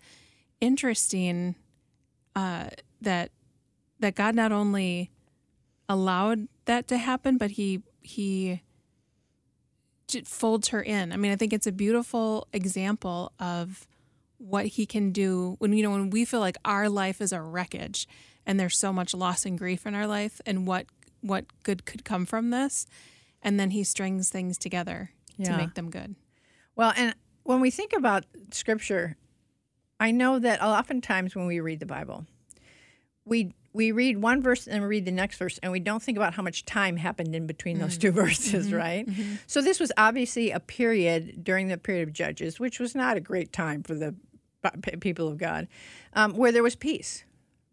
interesting 0.59 1.55
uh, 2.35 2.71
that 2.99 3.31
that 4.01 4.15
God 4.15 4.35
not 4.35 4.51
only 4.51 5.09
allowed 5.87 6.49
that 6.65 6.89
to 6.89 6.97
happen, 6.97 7.37
but 7.37 7.51
he 7.51 7.83
he 8.01 8.63
folds 10.25 10.67
her 10.69 10.81
in. 10.81 11.13
I 11.13 11.15
mean, 11.15 11.31
I 11.31 11.37
think 11.37 11.53
it's 11.53 11.67
a 11.67 11.71
beautiful 11.71 12.49
example 12.51 13.31
of 13.39 13.87
what 14.41 14.65
he 14.65 14.85
can 14.85 15.11
do 15.11 15.55
when 15.59 15.71
you 15.73 15.83
know 15.83 15.91
when 15.91 16.09
we 16.09 16.25
feel 16.25 16.39
like 16.39 16.57
our 16.65 16.89
life 16.89 17.21
is 17.21 17.31
a 17.31 17.41
wreckage 17.41 18.07
and 18.45 18.59
there's 18.59 18.77
so 18.77 18.91
much 18.91 19.13
loss 19.13 19.45
and 19.45 19.57
grief 19.57 19.85
in 19.85 19.95
our 19.95 20.07
life 20.07 20.41
and 20.45 20.65
what 20.65 20.87
what 21.21 21.45
good 21.63 21.85
could 21.85 22.03
come 22.03 22.25
from 22.25 22.49
this. 22.49 22.87
And 23.43 23.59
then 23.59 23.71
he 23.71 23.83
strings 23.83 24.29
things 24.29 24.57
together 24.57 25.11
to 25.43 25.57
make 25.57 25.73
them 25.73 25.89
good. 25.89 26.15
Well, 26.75 26.93
and 26.95 27.15
when 27.43 27.59
we 27.59 27.71
think 27.71 27.93
about 27.93 28.25
scripture, 28.51 29.17
I 29.99 30.11
know 30.11 30.37
that 30.37 30.61
oftentimes 30.61 31.35
when 31.35 31.47
we 31.47 31.59
read 31.59 31.79
the 31.79 31.87
Bible, 31.87 32.25
we 33.25 33.53
we 33.73 33.91
read 33.91 34.21
one 34.21 34.41
verse 34.41 34.67
and 34.67 34.83
we 34.83 34.87
read 34.87 35.05
the 35.05 35.11
next 35.11 35.37
verse, 35.37 35.57
and 35.63 35.71
we 35.71 35.79
don't 35.79 36.03
think 36.03 36.17
about 36.17 36.33
how 36.33 36.43
much 36.43 36.65
time 36.65 36.97
happened 36.97 37.33
in 37.33 37.47
between 37.47 37.79
those 37.79 37.97
two 37.97 38.09
mm-hmm. 38.09 38.19
verses, 38.19 38.67
mm-hmm. 38.67 38.75
right? 38.75 39.07
Mm-hmm. 39.07 39.35
So 39.47 39.61
this 39.61 39.79
was 39.79 39.91
obviously 39.97 40.51
a 40.51 40.59
period 40.59 41.43
during 41.43 41.67
the 41.67 41.77
period 41.77 42.07
of 42.07 42.13
Judges, 42.13 42.59
which 42.59 42.79
was 42.79 42.93
not 42.93 43.17
a 43.17 43.21
great 43.21 43.53
time 43.53 43.81
for 43.81 43.95
the 43.95 44.13
people 44.99 45.27
of 45.27 45.37
God, 45.37 45.67
um, 46.13 46.33
where 46.35 46.51
there 46.51 46.63
was 46.63 46.75
peace. 46.75 47.23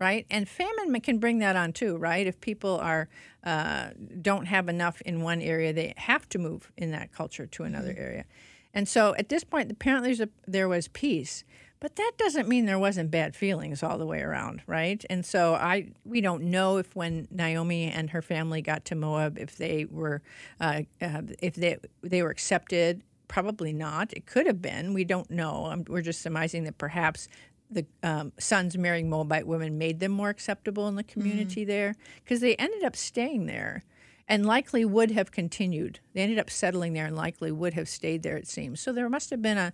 Right, 0.01 0.27
and 0.31 0.49
famine 0.49 1.01
can 1.01 1.19
bring 1.19 1.41
that 1.41 1.57
on 1.57 1.73
too, 1.73 1.97
right? 1.97 2.25
If 2.25 2.41
people 2.41 2.79
are 2.79 3.09
uh, 3.43 3.89
don't 4.23 4.47
have 4.47 4.69
enough 4.69 5.01
in 5.01 5.23
one 5.23 5.41
area, 5.41 5.73
they 5.73 5.93
have 5.97 6.29
to 6.29 6.39
move 6.39 6.71
in 6.77 6.93
that 6.93 7.11
culture 7.11 7.47
to 7.47 7.65
another 7.65 7.97
area. 7.99 8.25
And 8.73 8.87
so 8.87 9.17
at 9.17 9.29
this 9.29 9.43
point, 9.43 9.73
apparently 9.73 10.11
there's 10.11 10.21
a, 10.21 10.29
there 10.47 10.69
was 10.69 10.87
peace, 10.87 11.43
but 11.81 11.97
that 11.97 12.13
doesn't 12.17 12.49
mean 12.49 12.67
there 12.67 12.79
wasn't 12.79 13.11
bad 13.11 13.37
feelings 13.37 13.83
all 13.83 13.99
the 13.99 14.07
way 14.07 14.21
around, 14.21 14.63
right? 14.67 15.05
And 15.09 15.25
so 15.25 15.55
I 15.55 15.89
we 16.05 16.21
don't 16.21 16.45
know 16.45 16.77
if 16.77 16.95
when 16.95 17.29
Naomi 17.31 17.91
and 17.91 18.11
her 18.11 18.23
family 18.23 18.63
got 18.63 18.85
to 18.87 18.95
Moab, 18.95 19.39
if 19.39 19.57
they 19.57 19.85
were 19.85 20.23
uh, 20.61 20.83
uh, 21.01 21.23
if 21.41 21.55
they 21.55 21.79
they 22.03 22.23
were 22.23 22.31
accepted. 22.31 23.03
Probably 23.29 23.73
not. 23.73 24.13
It 24.13 24.27
could 24.27 24.47
have 24.47 24.61
been. 24.63 24.95
We 24.95 25.05
don't 25.05 25.31
know. 25.31 25.85
We're 25.87 26.03
just 26.03 26.23
surmising 26.23 26.65
that 26.65 26.79
perhaps 26.79 27.29
the 27.71 27.87
um, 28.03 28.33
sons 28.39 28.77
marrying 28.79 29.11
Moabite 29.11 29.47
women 29.47 29.77
made 29.77 30.01
them 30.01 30.13
more 30.13 30.31
acceptable 30.31 30.89
in 30.89 30.95
the 30.97 31.03
community 31.03 31.65
there 31.65 31.95
because 32.25 32.41
they 32.41 32.57
ended 32.57 32.83
up 32.83 32.97
staying 32.97 33.47
there 33.47 33.85
and 34.27 34.47
likely 34.47 34.85
would 34.85 35.11
have 35.11 35.31
continued. 35.31 36.01
They 36.15 36.23
ended 36.23 36.39
up 36.39 36.51
settling 36.51 36.93
there 36.93 37.07
and 37.07 37.17
likely 37.17 37.51
would 37.53 37.75
have 37.75 37.89
stayed 37.89 38.23
there, 38.23 38.37
it 38.37 38.49
seems. 38.49 38.81
So 38.81 38.93
there 38.93 39.09
must 39.09 39.31
have 39.31 39.43
been 39.43 39.59
a, 39.59 39.73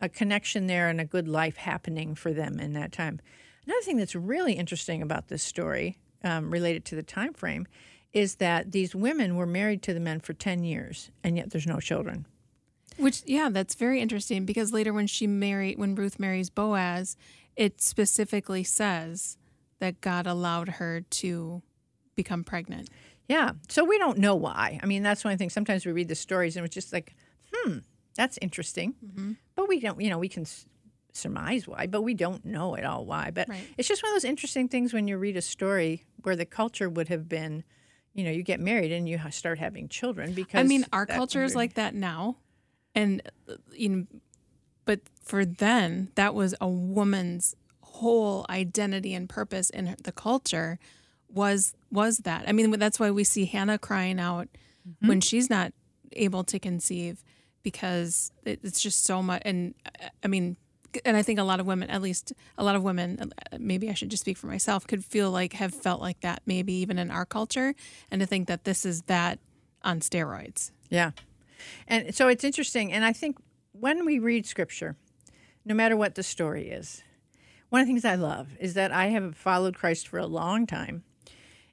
a 0.00 0.08
connection 0.08 0.66
there 0.66 0.88
and 0.88 1.00
a 1.00 1.04
good 1.04 1.28
life 1.28 1.56
happening 1.56 2.14
for 2.14 2.32
them 2.32 2.58
in 2.58 2.72
that 2.74 2.92
time. 2.92 3.20
Another 3.66 3.82
thing 3.82 3.98
that's 3.98 4.14
really 4.14 4.54
interesting 4.54 5.02
about 5.02 5.28
this 5.28 5.42
story, 5.42 5.98
um, 6.24 6.50
related 6.50 6.84
to 6.86 6.94
the 6.94 7.02
time 7.02 7.34
frame, 7.34 7.66
is 8.12 8.36
that 8.36 8.72
these 8.72 8.94
women 8.94 9.36
were 9.36 9.46
married 9.46 9.82
to 9.82 9.94
the 9.94 10.00
men 10.00 10.20
for 10.20 10.32
10 10.32 10.64
years, 10.64 11.10
and 11.22 11.36
yet 11.36 11.50
there's 11.50 11.66
no 11.66 11.78
children. 11.78 12.26
Which 12.96 13.22
yeah, 13.26 13.48
that's 13.50 13.74
very 13.74 14.00
interesting 14.00 14.44
because 14.44 14.72
later 14.72 14.92
when 14.92 15.06
she 15.06 15.26
married 15.26 15.78
when 15.78 15.94
Ruth 15.94 16.18
marries 16.18 16.50
Boaz, 16.50 17.16
it 17.56 17.80
specifically 17.80 18.64
says 18.64 19.36
that 19.78 20.00
God 20.00 20.26
allowed 20.26 20.68
her 20.68 21.00
to 21.00 21.62
become 22.14 22.44
pregnant. 22.44 22.90
Yeah. 23.28 23.52
So 23.68 23.84
we 23.84 23.96
don't 23.98 24.18
know 24.18 24.34
why. 24.34 24.78
I 24.82 24.86
mean, 24.86 25.02
that's 25.02 25.24
one 25.24 25.38
thing. 25.38 25.50
Sometimes 25.50 25.86
we 25.86 25.92
read 25.92 26.08
the 26.08 26.14
stories 26.14 26.56
and 26.56 26.66
it's 26.66 26.74
just 26.74 26.92
like, 26.92 27.14
hmm, 27.52 27.78
that's 28.16 28.38
interesting. 28.42 28.94
But 29.54 29.68
we 29.68 29.80
don't, 29.80 30.00
you 30.00 30.10
know, 30.10 30.18
we 30.18 30.28
can 30.28 30.44
surmise 31.12 31.66
why, 31.66 31.86
but 31.86 32.02
we 32.02 32.14
don't 32.14 32.44
know 32.44 32.76
at 32.76 32.84
all 32.84 33.04
why. 33.06 33.30
But 33.30 33.48
Right. 33.48 33.66
it's 33.78 33.88
just 33.88 34.02
one 34.02 34.10
of 34.10 34.16
those 34.16 34.24
interesting 34.28 34.68
things 34.68 34.92
when 34.92 35.08
you 35.08 35.16
read 35.16 35.36
a 35.36 35.42
story 35.42 36.04
where 36.22 36.36
the 36.36 36.44
culture 36.44 36.88
would 36.90 37.08
have 37.08 37.28
been, 37.28 37.64
you 38.14 38.24
know, 38.24 38.30
you 38.30 38.42
get 38.42 38.60
married 38.60 38.92
and 38.92 39.08
you 39.08 39.18
start 39.30 39.58
having 39.58 39.88
children 39.88 40.32
because 40.34 40.60
I 40.60 40.64
mean, 40.64 40.84
our 40.92 41.06
culture 41.06 41.42
is 41.44 41.54
like 41.54 41.74
that 41.74 41.94
now, 41.94 42.36
and 42.94 43.22
uh, 43.48 43.54
you 43.72 43.88
know, 43.88 44.06
but 44.84 45.00
for 45.22 45.44
then 45.44 46.10
that 46.14 46.34
was 46.34 46.54
a 46.60 46.68
woman's 46.68 47.54
whole 47.82 48.46
identity 48.48 49.14
and 49.14 49.28
purpose 49.28 49.70
in 49.70 49.96
the 50.02 50.12
culture 50.12 50.78
was 51.28 51.74
was 51.90 52.18
that. 52.18 52.48
I 52.48 52.52
mean, 52.52 52.70
that's 52.72 52.98
why 52.98 53.10
we 53.10 53.24
see 53.24 53.44
Hannah 53.44 53.78
crying 53.78 54.18
out 54.18 54.48
when 55.00 55.20
she's 55.20 55.50
not 55.50 55.72
able 56.12 56.44
to 56.44 56.58
conceive 56.58 57.22
because 57.62 58.32
it's 58.44 58.80
just 58.80 59.04
so 59.04 59.22
much. 59.22 59.42
And 59.44 59.74
uh, 60.02 60.08
I 60.24 60.28
mean, 60.28 60.56
and 61.04 61.16
I 61.16 61.22
think 61.22 61.38
a 61.38 61.44
lot 61.44 61.60
of 61.60 61.66
women, 61.66 61.90
at 61.90 62.02
least 62.02 62.32
a 62.58 62.64
lot 62.64 62.74
of 62.74 62.82
women, 62.82 63.18
uh, 63.20 63.58
maybe 63.58 63.90
I 63.90 63.94
should 63.94 64.10
just 64.10 64.22
speak 64.22 64.36
for 64.36 64.46
myself, 64.46 64.86
could 64.86 65.04
feel 65.04 65.30
like 65.30 65.52
have 65.54 65.74
felt 65.74 66.00
like 66.00 66.20
that 66.20 66.42
maybe 66.46 66.72
even 66.74 66.98
in 66.98 67.10
our 67.10 67.26
culture, 67.26 67.74
and 68.10 68.20
to 68.20 68.26
think 68.26 68.48
that 68.48 68.64
this 68.64 68.84
is 68.84 69.02
that 69.02 69.38
on 69.82 70.00
steroids. 70.00 70.72
Yeah. 70.88 71.12
And 71.86 72.14
so 72.14 72.28
it's 72.28 72.44
interesting. 72.44 72.92
And 72.92 73.04
I 73.04 73.12
think 73.12 73.36
when 73.72 74.04
we 74.04 74.18
read 74.18 74.46
scripture, 74.46 74.96
no 75.64 75.74
matter 75.74 75.96
what 75.96 76.14
the 76.14 76.22
story 76.22 76.70
is, 76.70 77.02
one 77.68 77.80
of 77.80 77.86
the 77.86 77.92
things 77.92 78.04
I 78.04 78.16
love 78.16 78.56
is 78.58 78.74
that 78.74 78.92
I 78.92 79.06
have 79.06 79.36
followed 79.36 79.76
Christ 79.76 80.08
for 80.08 80.18
a 80.18 80.26
long 80.26 80.66
time. 80.66 81.04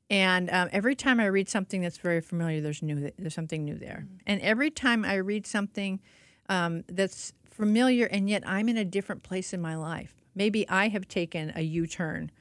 And 0.10 0.50
um, 0.51 0.70
every 0.72 0.96
time 0.96 1.20
I 1.20 1.25
read 1.25 1.50
something 1.50 1.82
that's 1.82 1.98
very 1.98 2.22
familiar, 2.22 2.62
there's 2.62 2.82
new. 2.82 3.12
There's 3.17 3.34
something 3.34 3.65
new 3.65 3.77
there. 3.77 4.08
And 4.25 4.39
every 4.41 4.72
time 4.72 5.03
I 5.03 5.15
read 5.15 5.46
something 5.46 6.00
um, 6.48 6.84
that's 6.88 7.34
familiar, 7.46 8.06
and 8.06 8.29
yet 8.29 8.44
I'm 8.46 8.70
in 8.70 8.77
a 8.77 8.86
different 8.86 9.24
place 9.24 9.53
in 9.53 9.62
my 9.62 9.75
life. 9.75 10.15
Maybe 10.34 10.70
I 10.70 10.88
have 10.89 11.08
taken 11.08 11.51
a 11.56 11.62
U-turn 11.62 12.32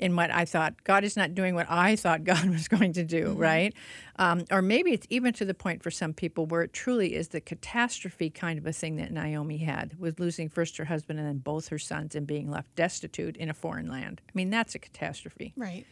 in 0.00 0.16
what 0.16 0.30
I 0.30 0.44
thought. 0.44 0.82
God 0.82 1.04
is 1.04 1.16
not 1.16 1.34
doing 1.34 1.54
what 1.54 1.66
I 1.70 1.94
thought 1.94 2.24
God 2.32 2.48
was 2.48 2.66
going 2.68 2.92
to 2.94 3.04
do, 3.04 3.34
right? 3.36 3.72
Um, 4.16 4.44
or 4.50 4.62
maybe 4.62 4.92
it's 4.92 5.06
even 5.10 5.32
to 5.34 5.44
the 5.44 5.54
point 5.54 5.82
for 5.82 5.90
some 5.90 6.12
people 6.12 6.46
where 6.46 6.62
it 6.62 6.72
truly 6.72 7.14
is 7.14 7.28
the 7.28 7.40
catastrophe 7.40 8.30
kind 8.30 8.58
of 8.58 8.66
a 8.66 8.72
thing 8.72 8.96
that 8.96 9.12
Naomi 9.12 9.58
had 9.58 9.94
with 9.98 10.18
losing 10.18 10.48
first 10.48 10.76
her 10.78 10.86
husband 10.86 11.18
and 11.18 11.28
then 11.28 11.38
both 11.38 11.68
her 11.68 11.78
sons 11.78 12.14
and 12.14 12.26
being 12.26 12.50
left 12.50 12.74
destitute 12.74 13.36
in 13.36 13.48
a 13.48 13.54
foreign 13.54 13.88
land. 13.88 14.20
I 14.28 14.32
mean, 14.34 14.50
that's 14.50 14.74
a 14.74 14.78
catastrophe 14.78 15.52
Right. 15.56 15.86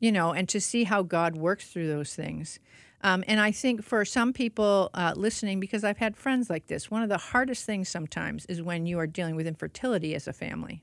you 0.00 0.12
know, 0.12 0.32
and 0.32 0.48
to 0.48 0.60
see 0.60 0.84
how 0.84 1.02
God 1.02 1.36
works 1.36 1.68
through 1.68 1.88
those 1.88 2.14
things. 2.14 2.58
Um, 3.00 3.22
and 3.28 3.38
I 3.40 3.52
think 3.52 3.84
for 3.84 4.04
some 4.04 4.32
people 4.32 4.90
uh, 4.92 5.12
listening, 5.16 5.60
because 5.60 5.84
I've 5.84 5.98
had 5.98 6.16
friends 6.16 6.50
like 6.50 6.66
this, 6.66 6.90
one 6.90 7.02
of 7.04 7.08
the 7.08 7.18
hardest 7.18 7.64
things 7.64 7.88
sometimes 7.88 8.44
is 8.46 8.60
when 8.60 8.86
you 8.86 8.98
are 8.98 9.06
dealing 9.06 9.36
with 9.36 9.46
infertility 9.46 10.16
as 10.16 10.26
a 10.26 10.32
family 10.32 10.82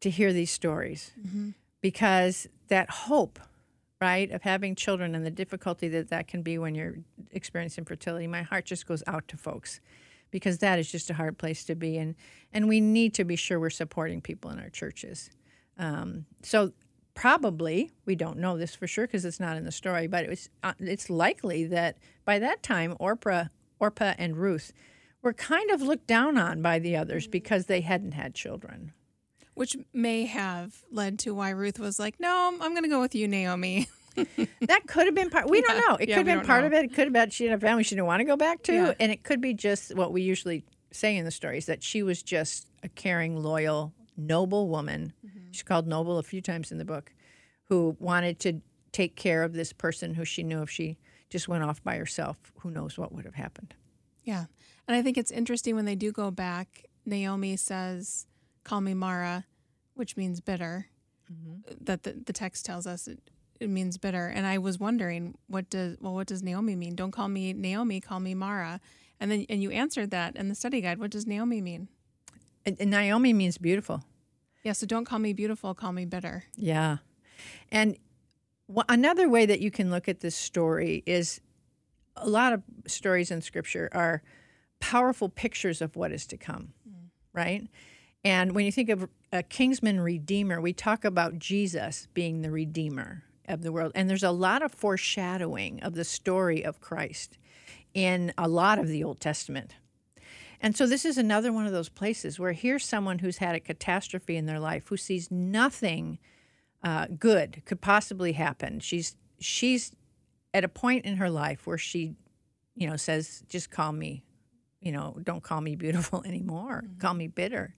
to 0.00 0.10
hear 0.10 0.32
these 0.32 0.50
stories 0.50 1.12
because 1.80 2.46
that 2.68 2.90
hope, 2.90 3.38
right, 4.00 4.30
of 4.30 4.42
having 4.42 4.74
children 4.74 5.14
and 5.14 5.24
the 5.24 5.30
difficulty 5.30 5.88
that 5.88 6.08
that 6.10 6.28
can 6.28 6.42
be 6.42 6.58
when 6.58 6.74
you're 6.74 6.96
experiencing 7.32 7.84
fertility, 7.84 8.26
my 8.26 8.42
heart 8.42 8.64
just 8.64 8.86
goes 8.86 9.02
out 9.06 9.26
to 9.28 9.36
folks 9.36 9.80
because 10.30 10.58
that 10.58 10.78
is 10.78 10.90
just 10.90 11.10
a 11.10 11.14
hard 11.14 11.38
place 11.38 11.64
to 11.64 11.74
be. 11.74 11.96
And, 11.96 12.14
and 12.52 12.68
we 12.68 12.80
need 12.80 13.14
to 13.14 13.24
be 13.24 13.36
sure 13.36 13.58
we're 13.58 13.70
supporting 13.70 14.20
people 14.20 14.50
in 14.50 14.58
our 14.60 14.68
churches. 14.68 15.30
Um, 15.78 16.26
so 16.42 16.72
probably 17.14 17.90
we 18.04 18.14
don't 18.14 18.38
know 18.38 18.58
this 18.58 18.74
for 18.74 18.86
sure 18.86 19.06
because 19.06 19.24
it's 19.24 19.40
not 19.40 19.56
in 19.56 19.64
the 19.64 19.72
story, 19.72 20.06
but 20.06 20.24
it 20.24 20.30
was, 20.30 20.50
uh, 20.62 20.74
it's 20.78 21.10
likely 21.10 21.64
that 21.66 21.96
by 22.24 22.38
that 22.38 22.62
time 22.62 22.94
Orpah, 23.00 23.46
Orpah 23.80 24.14
and 24.18 24.36
Ruth 24.36 24.72
were 25.22 25.32
kind 25.32 25.70
of 25.70 25.82
looked 25.82 26.06
down 26.06 26.38
on 26.38 26.62
by 26.62 26.78
the 26.78 26.96
others 26.96 27.26
because 27.26 27.66
they 27.66 27.80
hadn't 27.80 28.12
had 28.12 28.34
children. 28.34 28.92
Which 29.58 29.76
may 29.92 30.24
have 30.26 30.82
led 30.90 31.18
to 31.20 31.34
why 31.34 31.50
Ruth 31.50 31.78
was 31.78 31.98
like, 31.98 32.18
no, 32.20 32.56
I'm 32.60 32.72
going 32.72 32.82
to 32.84 32.88
go 32.88 33.00
with 33.00 33.14
you, 33.14 33.28
Naomi. 33.28 33.88
That 34.62 34.88
could 34.88 35.06
have 35.06 35.14
been 35.14 35.30
part. 35.30 35.48
We 35.48 35.60
don't 35.60 35.76
know. 35.88 35.94
It 35.94 36.08
Yeah, 36.08 36.16
could 36.16 36.26
have 36.26 36.38
been 36.40 36.46
part 36.46 36.62
know. 36.62 36.66
of 36.66 36.72
it. 36.72 36.86
It 36.86 36.88
could 36.88 37.04
have 37.04 37.12
been 37.12 37.30
she 37.30 37.44
had 37.46 37.56
a 37.56 37.60
family 37.60 37.84
she 37.84 37.94
didn't 37.94 38.06
want 38.06 38.18
to 38.18 38.24
go 38.24 38.36
back 38.36 38.64
to, 38.64 38.72
Yeah. 38.72 38.94
and 38.98 39.12
it 39.12 39.22
could 39.22 39.40
be 39.40 39.54
just 39.54 39.94
what 39.94 40.12
we 40.12 40.22
usually 40.22 40.64
say 40.90 41.16
in 41.16 41.24
the 41.24 41.30
stories 41.30 41.66
that 41.66 41.84
she 41.84 42.02
was 42.02 42.20
just 42.20 42.66
a 42.82 42.88
caring, 42.88 43.40
loyal, 43.40 43.92
noble 44.16 44.68
woman. 44.68 45.12
Mm-hmm. 45.24 45.38
She's 45.52 45.62
called 45.62 45.86
noble 45.86 46.18
a 46.18 46.24
few 46.24 46.40
times 46.40 46.72
in 46.72 46.78
the 46.78 46.84
book, 46.84 47.12
who 47.66 47.96
wanted 48.00 48.40
to 48.40 48.60
take 48.90 49.14
care 49.14 49.44
of 49.44 49.52
this 49.52 49.72
person 49.72 50.14
who 50.14 50.24
she 50.24 50.42
knew 50.42 50.62
if 50.62 50.70
she 50.70 50.98
just 51.30 51.46
went 51.46 51.62
off 51.62 51.80
by 51.84 51.96
herself, 51.96 52.52
who 52.58 52.72
knows 52.72 52.98
what 52.98 53.12
would 53.12 53.24
have 53.24 53.34
happened. 53.36 53.72
Yeah. 54.24 54.46
And 54.88 54.96
I 54.96 55.02
think 55.02 55.16
it's 55.16 55.30
interesting 55.30 55.76
when 55.76 55.84
they 55.84 55.94
do 55.94 56.10
go 56.10 56.32
back, 56.32 56.86
Naomi 57.06 57.56
says, 57.56 58.26
Call 58.64 58.80
me 58.80 58.94
Mara, 58.94 59.44
which 59.98 60.16
means 60.16 60.40
bitter. 60.40 60.86
Mm-hmm. 61.30 61.70
Uh, 61.70 61.74
that 61.82 62.02
the, 62.04 62.12
the 62.12 62.32
text 62.32 62.64
tells 62.64 62.86
us 62.86 63.06
it, 63.06 63.20
it 63.60 63.68
means 63.68 63.98
bitter. 63.98 64.28
And 64.28 64.46
I 64.46 64.58
was 64.58 64.78
wondering, 64.78 65.36
what 65.46 65.68
does 65.68 65.96
well, 66.00 66.14
what 66.14 66.26
does 66.26 66.42
Naomi 66.42 66.76
mean? 66.76 66.94
Don't 66.94 67.10
call 67.10 67.28
me 67.28 67.52
Naomi, 67.52 68.00
call 68.00 68.20
me 68.20 68.34
Mara. 68.34 68.80
And 69.20 69.30
then 69.30 69.46
and 69.48 69.62
you 69.62 69.70
answered 69.70 70.10
that 70.12 70.36
in 70.36 70.48
the 70.48 70.54
study 70.54 70.80
guide. 70.80 70.98
What 70.98 71.10
does 71.10 71.26
Naomi 71.26 71.60
mean? 71.60 71.88
And, 72.64 72.76
and 72.80 72.90
Naomi 72.90 73.32
means 73.32 73.58
beautiful. 73.58 74.04
Yeah, 74.62 74.72
so 74.72 74.86
don't 74.86 75.04
call 75.04 75.18
me 75.18 75.32
beautiful, 75.32 75.74
call 75.74 75.92
me 75.92 76.04
bitter. 76.04 76.44
Yeah. 76.56 76.98
And 77.70 77.96
wh- 78.74 78.86
another 78.88 79.28
way 79.28 79.46
that 79.46 79.60
you 79.60 79.70
can 79.70 79.90
look 79.90 80.08
at 80.08 80.20
this 80.20 80.36
story 80.36 81.02
is 81.06 81.40
a 82.16 82.28
lot 82.28 82.52
of 82.52 82.62
stories 82.86 83.30
in 83.30 83.40
scripture 83.40 83.88
are 83.92 84.22
powerful 84.80 85.28
pictures 85.28 85.80
of 85.80 85.96
what 85.96 86.12
is 86.12 86.26
to 86.26 86.36
come, 86.36 86.72
mm. 86.88 87.08
right? 87.32 87.68
And 88.28 88.54
when 88.54 88.66
you 88.66 88.72
think 88.72 88.90
of 88.90 89.08
a 89.32 89.42
kinsman 89.42 90.00
redeemer, 90.00 90.60
we 90.60 90.74
talk 90.74 91.06
about 91.06 91.38
Jesus 91.38 92.08
being 92.12 92.42
the 92.42 92.50
redeemer 92.50 93.24
of 93.48 93.62
the 93.62 93.72
world. 93.72 93.92
And 93.94 94.10
there's 94.10 94.22
a 94.22 94.30
lot 94.30 94.60
of 94.60 94.70
foreshadowing 94.70 95.82
of 95.82 95.94
the 95.94 96.04
story 96.04 96.62
of 96.62 96.78
Christ 96.78 97.38
in 97.94 98.34
a 98.36 98.46
lot 98.46 98.78
of 98.78 98.86
the 98.86 99.02
Old 99.02 99.18
Testament. 99.18 99.76
And 100.60 100.76
so 100.76 100.86
this 100.86 101.06
is 101.06 101.16
another 101.16 101.54
one 101.54 101.64
of 101.64 101.72
those 101.72 101.88
places 101.88 102.38
where 102.38 102.52
here's 102.52 102.84
someone 102.84 103.20
who's 103.20 103.38
had 103.38 103.54
a 103.54 103.60
catastrophe 103.60 104.36
in 104.36 104.44
their 104.44 104.60
life 104.60 104.88
who 104.88 104.98
sees 104.98 105.30
nothing 105.30 106.18
uh, 106.82 107.06
good 107.18 107.62
could 107.64 107.80
possibly 107.80 108.32
happen. 108.32 108.78
She's 108.80 109.16
she's 109.40 109.92
at 110.52 110.64
a 110.64 110.68
point 110.68 111.06
in 111.06 111.16
her 111.16 111.30
life 111.30 111.66
where 111.66 111.78
she, 111.78 112.14
you 112.74 112.86
know, 112.86 112.96
says, 112.96 113.42
"Just 113.48 113.70
call 113.70 113.92
me, 113.92 114.22
you 114.80 114.92
know, 114.92 115.18
don't 115.22 115.42
call 115.42 115.60
me 115.60 115.76
beautiful 115.76 116.22
anymore. 116.26 116.84
Call 116.98 117.14
me 117.14 117.26
bitter." 117.26 117.74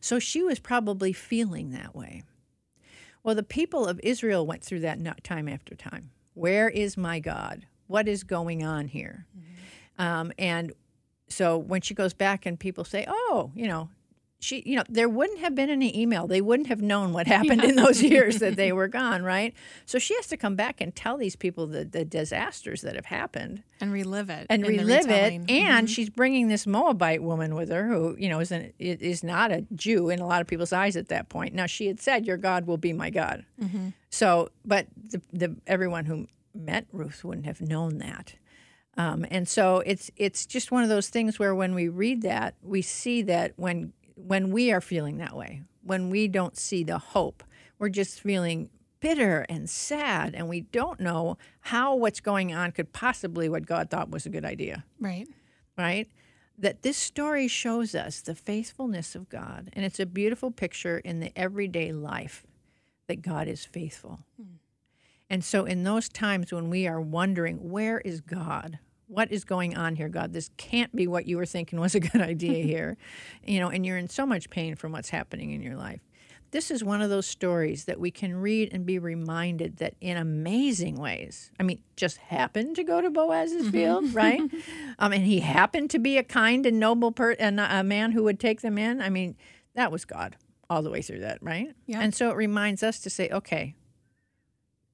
So 0.00 0.18
she 0.18 0.42
was 0.42 0.58
probably 0.58 1.12
feeling 1.12 1.70
that 1.70 1.94
way. 1.94 2.24
Well, 3.22 3.34
the 3.34 3.42
people 3.42 3.86
of 3.86 4.00
Israel 4.02 4.46
went 4.46 4.64
through 4.64 4.80
that 4.80 5.24
time 5.24 5.48
after 5.48 5.74
time. 5.74 6.10
Where 6.34 6.68
is 6.68 6.96
my 6.96 7.20
God? 7.20 7.66
What 7.86 8.08
is 8.08 8.24
going 8.24 8.64
on 8.64 8.88
here? 8.88 9.26
Um, 9.98 10.32
and 10.38 10.72
so 11.28 11.56
when 11.56 11.80
she 11.82 11.94
goes 11.94 12.14
back 12.14 12.46
and 12.46 12.58
people 12.58 12.84
say, 12.84 13.04
"Oh, 13.08 13.52
you 13.54 13.68
know," 13.68 13.90
she, 14.42 14.62
you 14.66 14.76
know, 14.76 14.82
there 14.88 15.08
wouldn't 15.08 15.38
have 15.38 15.54
been 15.54 15.70
any 15.70 15.96
email. 15.98 16.26
They 16.26 16.40
wouldn't 16.40 16.68
have 16.68 16.82
known 16.82 17.12
what 17.12 17.26
happened 17.36 17.62
in 17.62 17.76
those 17.76 18.02
years 18.02 18.40
that 18.40 18.56
they 18.56 18.72
were 18.78 18.88
gone, 18.88 19.22
right? 19.22 19.54
So 19.86 19.98
she 19.98 20.14
has 20.16 20.26
to 20.28 20.36
come 20.36 20.56
back 20.56 20.80
and 20.80 20.94
tell 20.94 21.16
these 21.16 21.36
people 21.36 21.66
the, 21.68 21.84
the 21.84 22.04
disasters 22.04 22.82
that 22.82 22.96
have 22.96 23.06
happened 23.06 23.62
And 23.80 23.92
relive 23.92 24.30
it. 24.30 24.46
and 24.50 24.66
relive 24.66 25.08
it. 25.08 25.48
And 25.48 25.88
she's 25.88 26.10
bringing 26.10 26.48
this 26.48 26.66
Moabite 26.66 27.22
woman 27.22 27.54
with 27.54 27.70
her, 27.70 27.86
who 27.86 28.16
you 28.18 28.28
know 28.28 28.40
is 28.40 28.50
an, 28.50 28.72
is 28.80 29.22
not 29.22 29.52
a 29.52 29.64
Jew 29.74 30.10
in 30.10 30.18
a 30.18 30.26
lot 30.26 30.40
of 30.40 30.48
people's 30.48 30.72
eyes 30.72 30.96
at 30.96 31.08
that 31.08 31.28
point. 31.28 31.54
Now 31.54 31.66
she 31.66 31.86
had 31.86 32.00
said, 32.00 32.26
"Your 32.26 32.36
God 32.36 32.66
will 32.66 32.78
be 32.78 32.92
my 32.92 33.10
God." 33.10 33.44
So, 34.10 34.50
but 34.64 34.86
the, 35.10 35.22
the 35.32 35.56
everyone 35.66 36.04
who 36.06 36.26
met 36.54 36.86
Ruth 36.92 37.24
wouldn't 37.24 37.46
have 37.46 37.60
known 37.60 37.98
that. 37.98 38.34
Um, 38.98 39.24
and 39.30 39.48
so 39.48 39.82
it's 39.86 40.10
it's 40.16 40.44
just 40.44 40.70
one 40.70 40.82
of 40.82 40.88
those 40.90 41.08
things 41.08 41.38
where 41.38 41.54
when 41.54 41.74
we 41.74 41.88
read 41.88 42.22
that, 42.22 42.54
we 42.62 42.82
see 42.82 43.22
that 43.22 43.52
when 43.56 43.92
when 44.26 44.50
we 44.50 44.72
are 44.72 44.80
feeling 44.80 45.18
that 45.18 45.36
way, 45.36 45.62
when 45.82 46.10
we 46.10 46.28
don't 46.28 46.56
see 46.56 46.84
the 46.84 46.98
hope, 46.98 47.42
we're 47.78 47.88
just 47.88 48.20
feeling 48.20 48.70
bitter 49.00 49.44
and 49.48 49.68
sad, 49.68 50.34
and 50.34 50.48
we 50.48 50.60
don't 50.60 51.00
know 51.00 51.36
how 51.60 51.94
what's 51.94 52.20
going 52.20 52.54
on 52.54 52.70
could 52.70 52.92
possibly 52.92 53.48
what 53.48 53.66
God 53.66 53.90
thought 53.90 54.10
was 54.10 54.26
a 54.26 54.30
good 54.30 54.44
idea, 54.44 54.84
right. 55.00 55.26
right? 55.76 56.08
That 56.56 56.82
this 56.82 56.96
story 56.96 57.48
shows 57.48 57.94
us 57.94 58.20
the 58.20 58.36
faithfulness 58.36 59.14
of 59.16 59.28
God, 59.28 59.70
and 59.72 59.84
it's 59.84 59.98
a 59.98 60.06
beautiful 60.06 60.52
picture 60.52 60.98
in 60.98 61.18
the 61.18 61.32
everyday 61.36 61.92
life 61.92 62.46
that 63.08 63.22
God 63.22 63.48
is 63.48 63.64
faithful. 63.64 64.20
Hmm. 64.36 64.54
And 65.28 65.42
so, 65.42 65.64
in 65.64 65.82
those 65.82 66.08
times 66.08 66.52
when 66.52 66.70
we 66.70 66.86
are 66.86 67.00
wondering, 67.00 67.70
where 67.70 68.00
is 68.00 68.20
God? 68.20 68.78
What 69.12 69.30
is 69.30 69.44
going 69.44 69.76
on 69.76 69.96
here, 69.96 70.08
God? 70.08 70.32
This 70.32 70.48
can't 70.56 70.96
be 70.96 71.06
what 71.06 71.26
you 71.26 71.36
were 71.36 71.44
thinking 71.44 71.78
was 71.78 71.94
a 71.94 72.00
good 72.00 72.20
idea 72.32 72.64
here. 72.64 72.96
you 73.44 73.60
know, 73.60 73.68
and 73.68 73.84
you're 73.84 73.98
in 73.98 74.08
so 74.08 74.24
much 74.24 74.48
pain 74.48 74.74
from 74.74 74.92
what's 74.92 75.10
happening 75.10 75.50
in 75.50 75.62
your 75.62 75.76
life. 75.76 76.00
This 76.50 76.70
is 76.70 76.82
one 76.82 77.02
of 77.02 77.10
those 77.10 77.26
stories 77.26 77.84
that 77.84 78.00
we 78.00 78.10
can 78.10 78.34
read 78.34 78.70
and 78.72 78.86
be 78.86 78.98
reminded 78.98 79.78
that 79.78 79.96
in 80.00 80.16
amazing 80.16 80.96
ways, 80.96 81.50
I 81.60 81.62
mean, 81.62 81.82
just 81.94 82.16
happened 82.18 82.76
to 82.76 82.84
go 82.84 83.02
to 83.02 83.10
Boaz's 83.10 83.68
field, 83.68 84.14
right? 84.14 84.40
Um, 84.98 85.12
and 85.12 85.24
he 85.24 85.40
happened 85.40 85.90
to 85.90 85.98
be 85.98 86.16
a 86.16 86.22
kind 86.22 86.64
and 86.64 86.78
noble 86.78 87.10
per- 87.10 87.32
and 87.32 87.58
a 87.58 87.82
man 87.82 88.12
who 88.12 88.22
would 88.24 88.38
take 88.38 88.60
them 88.60 88.78
in. 88.78 89.00
I 89.00 89.08
mean, 89.08 89.34
that 89.74 89.90
was 89.90 90.04
God 90.04 90.36
all 90.70 90.82
the 90.82 90.90
way 90.90 91.02
through 91.02 91.20
that, 91.20 91.38
right? 91.42 91.74
Yeah. 91.86 92.00
And 92.00 92.14
so 92.14 92.30
it 92.30 92.36
reminds 92.36 92.82
us 92.82 93.00
to 93.00 93.10
say, 93.10 93.28
okay, 93.30 93.74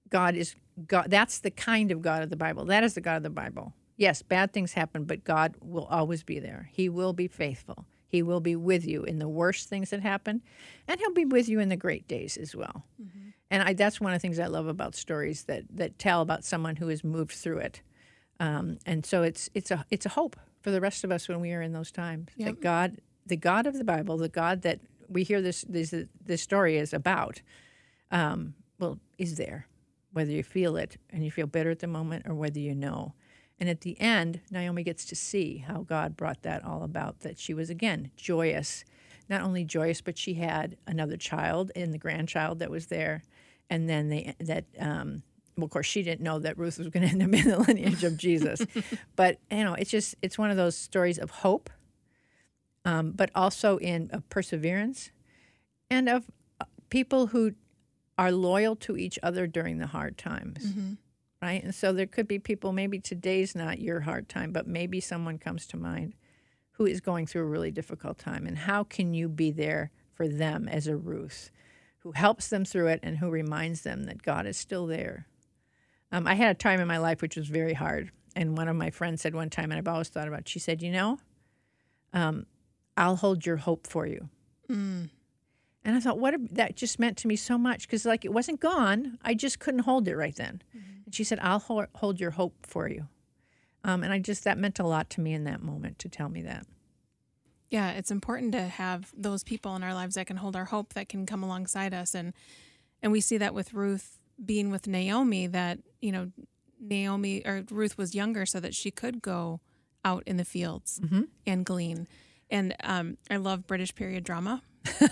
God 0.09 0.35
is 0.35 0.55
God. 0.87 1.11
That's 1.11 1.41
the 1.41 1.51
kind 1.51 1.91
of 1.91 2.01
God 2.01 2.23
of 2.23 2.31
the 2.31 2.37
Bible. 2.37 2.65
That 2.67 2.85
is 2.85 2.95
the 2.95 3.01
God 3.01 3.17
of 3.17 3.23
the 3.23 3.31
Bible. 3.31 3.75
Yes, 3.99 4.23
bad 4.23 4.53
things 4.55 4.73
happen, 4.73 5.05
but 5.05 5.25
God 5.25 5.57
will 5.61 5.85
always 5.87 6.23
be 6.23 6.39
there. 6.39 6.71
He 6.73 6.89
will 6.89 7.13
be 7.13 7.29
faithful. 7.29 7.85
He 8.07 8.23
will 8.23 8.41
be 8.41 8.57
with 8.57 8.87
you 8.87 9.03
in 9.05 9.19
the 9.19 9.29
worst 9.29 9.69
things 9.69 9.91
that 9.91 10.01
happen, 10.01 10.41
and 10.87 10.99
He'll 10.99 11.13
be 11.13 11.27
with 11.27 11.47
you 11.49 11.61
in 11.61 11.69
the 11.69 11.77
great 11.77 12.09
days 12.09 12.39
as 12.39 12.57
well. 12.57 12.87
And 13.51 13.63
I, 13.63 13.75
that's 13.75 14.01
one 14.01 14.13
of 14.13 14.17
the 14.17 14.21
things 14.21 14.39
I 14.39 14.47
love 14.47 14.67
about 14.67 14.95
stories 14.95 15.45
that 15.45 15.65
that 15.75 15.99
tell 15.99 16.23
about 16.23 16.43
someone 16.45 16.77
who 16.77 16.89
has 16.89 17.05
moved 17.05 17.33
through 17.33 17.59
it. 17.59 17.83
Um, 18.41 18.79
and 18.87 19.05
so 19.05 19.23
it's 19.25 19.51
it's 19.53 19.71
a 19.71 19.85
it's 19.91 20.07
a 20.07 20.11
hope 20.11 20.37
for 20.63 20.71
the 20.71 20.81
rest 20.81 21.05
of 21.05 21.11
us 21.11 21.29
when 21.29 21.41
we 21.41 21.53
are 21.53 21.61
in 21.61 21.73
those 21.73 21.91
times 21.91 22.29
Yep. 22.37 22.47
that 22.49 22.61
God, 22.63 22.99
the 23.27 23.37
God 23.37 23.67
of 23.67 23.75
the 23.77 23.85
Bible, 23.85 24.17
the 24.17 24.29
God 24.29 24.63
that 24.63 24.81
we 25.09 25.23
hear 25.25 25.43
this 25.43 25.65
this 25.69 25.93
this 26.25 26.41
story 26.43 26.77
is 26.79 26.95
about, 26.95 27.43
um, 28.11 28.55
well, 28.79 28.99
is 29.19 29.37
there, 29.37 29.67
whether 30.13 30.31
you 30.31 30.43
feel 30.43 30.77
it 30.77 30.97
and 31.11 31.25
you 31.25 31.31
feel 31.31 31.47
better 31.47 31.71
at 31.71 31.81
the 31.81 31.87
moment 31.89 32.27
or 32.29 32.35
whether 32.35 32.61
you 32.61 32.75
know. 32.75 33.13
And 33.61 33.69
at 33.69 33.81
the 33.81 34.01
end, 34.01 34.41
Naomi 34.51 34.85
gets 34.85 35.05
to 35.07 35.17
see 35.17 35.59
how 35.59 35.83
God 35.83 36.17
brought 36.17 36.43
that 36.43 36.65
all 36.65 36.83
about. 36.83 37.21
That 37.21 37.39
she 37.39 37.55
was 37.55 37.71
again 37.71 38.11
joyous, 38.17 38.85
not 39.29 39.41
only 39.41 39.65
joyous, 39.65 40.01
but 40.01 40.17
she 40.17 40.35
had 40.35 40.77
another 40.87 41.17
child 41.17 41.73
and 41.75 41.93
the 41.93 41.99
grandchild 41.99 42.61
that 42.61 42.71
was 42.71 42.87
there, 42.87 43.23
and 43.69 43.89
then 43.89 44.09
they 44.09 44.35
that. 44.41 44.65
Um, 44.79 45.23
well, 45.57 45.65
of 45.65 45.71
course, 45.73 45.87
she 45.87 46.05
didn't 46.05 46.21
know 46.21 46.39
that 46.39 46.57
Ruth 46.57 46.79
was 46.79 46.89
going 46.91 47.03
to 47.03 47.09
end 47.09 47.23
up 47.23 47.33
in 47.35 47.49
the 47.49 47.59
lineage 47.59 48.05
of 48.05 48.17
Jesus, 48.17 48.65
but 49.17 49.39
you 49.51 49.65
know, 49.65 49.75
it's 49.75 49.91
just 49.91 50.15
it's 50.23 50.39
one 50.39 50.51
of 50.51 50.57
those 50.57 50.77
stories 50.77 51.19
of 51.19 51.31
hope, 51.31 51.69
um, 52.85 53.11
but 53.11 53.31
also 53.35 53.77
in 53.79 54.09
of 54.13 54.29
perseverance, 54.31 55.11
and 55.91 56.09
of 56.09 56.31
uh, 56.61 56.65
people 56.91 57.29
who 57.29 57.55
are 58.17 58.31
loyal 58.31 58.77
to 58.77 58.97
each 58.97 59.19
other 59.23 59.47
during 59.49 59.79
the 59.79 59.87
hard 59.89 60.17
times. 60.17 60.65
Right? 61.41 61.63
And 61.63 61.75
so 61.75 61.93
there 61.93 62.07
could 62.07 62.27
be 62.27 62.39
people, 62.39 62.73
maybe 62.73 62.99
today's 62.99 63.55
not 63.55 63.81
your 63.81 64.01
hard 64.01 64.29
time, 64.29 64.53
but 64.53 64.67
maybe 64.67 65.01
someone 65.01 65.39
comes 65.39 65.67
to 65.69 65.77
mind 65.77 66.15
who 66.73 66.87
is 66.87 67.01
going 67.01 67.27
through 67.27 67.43
a 67.43 67.47
really 67.47 67.71
difficult 67.71 68.19
time. 68.19 68.47
And 68.47 68.59
how 68.59 68.85
can 68.85 69.15
you 69.15 69.29
be 69.29 69.51
there 69.51 69.91
for 70.15 70.27
them 70.27 70.69
as 70.69 70.87
a 70.87 70.97
Ruth 70.97 71.51
who 71.99 72.13
helps 72.13 72.49
them 72.49 72.65
through 72.65 72.89
it 72.89 73.01
and 73.03 73.19
who 73.19 73.31
reminds 73.31 73.83
them 73.83 74.05
that 74.05 74.23
God 74.23 74.47
is 74.47 74.57
still 74.57 74.87
there? 74.87 75.27
Um, 76.11 76.27
I 76.27 76.35
had 76.35 76.51
a 76.51 76.55
time 76.59 76.81
in 76.81 76.89
my 76.89 76.99
life 76.99 77.23
which 77.23 77.37
was 77.37 77.49
very 77.49 77.75
hard. 77.75 78.11
And 78.35 78.57
one 78.57 78.69
of 78.69 78.77
my 78.77 78.91
friends 78.91 79.23
said 79.23 79.35
one 79.35 79.51
time, 79.51 79.71
and 79.71 79.79
I've 79.79 79.89
always 79.93 80.09
thought 80.09 80.29
about 80.29 80.41
it, 80.41 80.49
she 80.49 80.59
said, 80.59 80.83
You 80.83 80.93
know, 80.93 81.19
um, 82.13 82.47
I'll 82.97 83.17
hold 83.17 83.45
your 83.47 83.57
hope 83.57 83.87
for 83.87 84.07
you. 84.07 84.29
And 85.85 85.97
I 85.97 86.01
thought, 86.01 86.19
what 86.19 86.35
a, 86.35 86.39
that 86.53 86.77
just 86.77 86.99
meant 86.99 87.17
to 87.19 87.29
me 87.29 87.37
so 87.37 87.57
much 87.57 87.87
because, 87.87 88.05
like, 88.05 88.25
it 88.25 88.33
wasn't 88.33 88.61
gone. 88.61 89.19
I 89.23 89.35
just 89.35 89.59
couldn't 89.59 89.81
hold 89.81 90.07
it 90.07 90.17
right 90.17 90.35
then. 90.37 90.63
And 91.09 91.15
she 91.15 91.25
said, 91.25 91.39
I'll 91.41 91.59
hold, 91.59 91.87
hold 91.95 92.21
your 92.21 92.33
hope 92.33 92.67
for 92.67 92.87
you. 92.87 93.09
Um, 93.83 94.03
and 94.03 94.13
I 94.13 94.19
just, 94.19 94.45
that 94.45 94.59
meant 94.59 94.79
a 94.79 94.87
lot 94.87 95.09
to 95.11 95.23
me 95.23 95.33
in 95.33 95.45
that 95.45 95.63
moment 95.63 95.99
to 96.01 96.09
tell 96.11 96.29
me 96.29 96.43
that. 96.43 96.67
Yeah, 97.71 97.93
it's 97.93 98.11
important 98.11 98.53
to 98.53 98.61
have 98.63 99.11
those 99.17 99.43
people 99.43 99.75
in 99.75 99.83
our 99.83 99.95
lives 99.95 100.17
that 100.17 100.27
can 100.27 100.37
hold 100.37 100.55
our 100.55 100.67
hope, 100.67 100.93
that 100.93 101.09
can 101.09 101.25
come 101.25 101.43
alongside 101.43 101.93
us, 101.95 102.15
and 102.15 102.33
and 103.03 103.13
we 103.13 103.21
see 103.21 103.39
that 103.39 103.55
with 103.55 103.73
Ruth 103.75 104.19
being 104.43 104.71
with 104.71 104.87
Naomi. 104.87 105.47
That 105.47 105.79
you 106.01 106.11
know, 106.13 106.33
Naomi 106.81 107.43
or 107.45 107.65
Ruth 107.71 107.99
was 107.99 108.15
younger, 108.15 108.47
so 108.47 108.59
that 108.61 108.75
she 108.75 108.91
could 108.91 109.21
go 109.21 109.61
out 110.03 110.23
in 110.27 110.39
the 110.39 110.47
fields 110.47 110.99
and 111.47 111.65
glean. 111.67 112.09
And 112.51 112.75
um, 112.83 113.19
I 113.31 113.37
love 113.37 113.67
British 113.67 113.95
period 113.95 114.25
drama. 114.25 114.63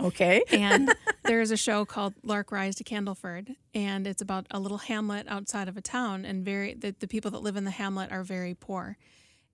Okay. 0.00 0.42
And 0.52 0.94
there's 1.28 1.50
a 1.50 1.56
show 1.58 1.84
called 1.84 2.14
Lark 2.22 2.50
Rise 2.50 2.74
to 2.76 2.84
Candleford, 2.84 3.54
and 3.74 4.06
it's 4.06 4.22
about 4.22 4.46
a 4.50 4.58
little 4.58 4.78
hamlet 4.78 5.26
outside 5.28 5.68
of 5.68 5.76
a 5.76 5.82
town, 5.82 6.24
and 6.24 6.42
very 6.42 6.72
the, 6.72 6.94
the 6.98 7.06
people 7.06 7.30
that 7.32 7.42
live 7.42 7.54
in 7.54 7.64
the 7.64 7.70
hamlet 7.70 8.10
are 8.10 8.24
very 8.24 8.54
poor, 8.54 8.96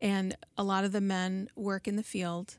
and 0.01 0.37
a 0.57 0.63
lot 0.63 0.85
of 0.85 0.93
the 0.93 1.01
men 1.01 1.49
work 1.57 1.89
in 1.89 1.97
the 1.97 2.05
field, 2.05 2.59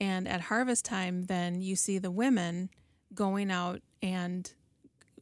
and 0.00 0.26
at 0.26 0.42
harvest 0.42 0.84
time, 0.84 1.26
then 1.26 1.62
you 1.62 1.76
see 1.76 1.98
the 1.98 2.10
women 2.10 2.68
going 3.14 3.52
out 3.52 3.82
and 4.02 4.52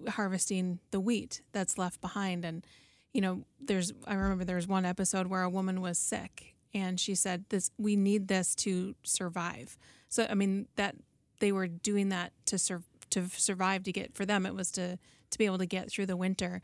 harvesting 0.08 0.80
the 0.90 0.98
wheat 0.98 1.42
that's 1.52 1.76
left 1.76 2.00
behind, 2.00 2.46
and 2.46 2.66
you 3.12 3.20
know, 3.20 3.44
there's 3.60 3.92
I 4.06 4.14
remember 4.14 4.44
there 4.44 4.56
was 4.56 4.66
one 4.66 4.86
episode 4.86 5.26
where 5.26 5.42
a 5.42 5.50
woman 5.50 5.82
was 5.82 5.98
sick, 5.98 6.54
and 6.72 6.98
she 6.98 7.14
said, 7.14 7.44
"This 7.50 7.70
we 7.76 7.94
need 7.94 8.26
this 8.28 8.54
to 8.56 8.94
survive." 9.02 9.76
So 10.08 10.26
I 10.28 10.34
mean 10.34 10.66
that 10.76 10.96
they 11.40 11.52
were 11.52 11.68
doing 11.68 12.08
that 12.08 12.32
to 12.46 12.58
sur- 12.58 12.82
to 13.14 13.28
survive 13.30 13.82
to 13.84 13.92
get 13.92 14.14
for 14.14 14.24
them 14.26 14.46
it 14.46 14.54
was 14.54 14.70
to 14.70 14.98
to 15.30 15.38
be 15.38 15.46
able 15.46 15.58
to 15.58 15.66
get 15.66 15.90
through 15.90 16.06
the 16.06 16.16
winter 16.16 16.60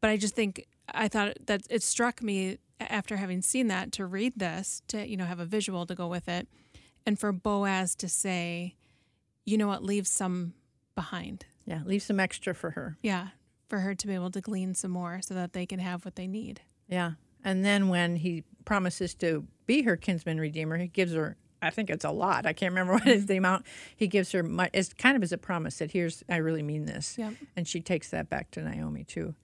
but 0.00 0.10
i 0.10 0.16
just 0.16 0.34
think 0.34 0.66
i 0.94 1.08
thought 1.08 1.36
that 1.46 1.62
it 1.70 1.82
struck 1.82 2.22
me 2.22 2.58
after 2.80 3.16
having 3.16 3.42
seen 3.42 3.66
that 3.68 3.90
to 3.92 4.06
read 4.06 4.32
this 4.36 4.82
to 4.88 5.06
you 5.08 5.16
know 5.16 5.24
have 5.24 5.40
a 5.40 5.44
visual 5.44 5.84
to 5.86 5.94
go 5.94 6.06
with 6.06 6.28
it 6.28 6.46
and 7.04 7.18
for 7.18 7.32
boaz 7.32 7.94
to 7.96 8.08
say 8.08 8.74
you 9.44 9.56
know 9.58 9.66
what 9.66 9.82
leave 9.82 10.06
some 10.06 10.52
behind 10.94 11.44
Yeah. 11.66 11.82
Leave 11.84 12.02
some 12.02 12.18
extra 12.20 12.54
for 12.54 12.70
her. 12.70 12.96
yeah 13.02 13.28
for 13.68 13.80
her 13.80 13.94
to 13.94 14.06
be 14.06 14.14
able 14.14 14.30
to 14.30 14.40
glean 14.40 14.74
some 14.74 14.90
more 14.90 15.20
so 15.22 15.34
that 15.34 15.52
they 15.52 15.66
can 15.66 15.78
have 15.80 16.04
what 16.04 16.16
they 16.16 16.26
need 16.26 16.60
Yeah. 16.88 17.12
And 17.44 17.64
then 17.64 17.88
when 17.88 18.16
he 18.16 18.42
promises 18.64 19.14
to 19.16 19.46
be 19.66 19.82
her 19.82 19.96
kinsman 19.96 20.40
redeemer, 20.40 20.76
he 20.76 20.88
gives 20.88 21.12
her, 21.12 21.36
I 21.60 21.70
think 21.70 21.90
it's 21.90 22.04
a 22.04 22.10
lot. 22.10 22.46
I 22.46 22.52
can't 22.52 22.72
remember 22.72 22.92
what 22.94 23.06
is 23.06 23.26
the 23.26 23.36
amount. 23.36 23.66
He 23.96 24.06
gives 24.06 24.32
her, 24.32 24.44
it's 24.72 24.92
kind 24.92 25.16
of 25.16 25.22
as 25.22 25.32
a 25.32 25.38
promise 25.38 25.78
that 25.78 25.92
here's, 25.92 26.22
I 26.28 26.36
really 26.36 26.62
mean 26.62 26.86
this. 26.86 27.16
Yep. 27.18 27.34
And 27.56 27.66
she 27.66 27.80
takes 27.80 28.10
that 28.10 28.28
back 28.28 28.50
to 28.52 28.62
Naomi 28.62 29.04
too. 29.04 29.34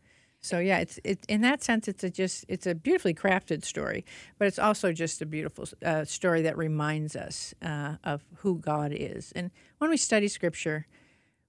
So 0.45 0.59
yeah, 0.59 0.81
it's 0.81 1.01
it 1.05 1.25
in 1.27 1.41
that 1.41 1.63
sense, 1.63 1.89
it's 1.89 2.05
a 2.05 2.11
just 2.11 2.45
it's 2.49 2.67
a 2.67 2.75
beautifully 2.75 3.15
crafted 3.15 3.65
story, 3.65 4.05
but 4.39 4.47
it's 4.47 4.59
also 4.59 4.93
just 4.93 5.23
a 5.23 5.27
beautiful 5.27 5.65
uh, 5.83 6.05
story 6.05 6.43
that 6.43 6.59
reminds 6.59 7.17
us 7.17 7.55
uh, 7.63 7.95
of 8.05 8.23
who 8.41 8.59
God 8.59 8.93
is. 8.95 9.33
And 9.35 9.51
when 9.79 9.89
we 9.89 9.97
study 9.97 10.29
Scripture, 10.29 10.87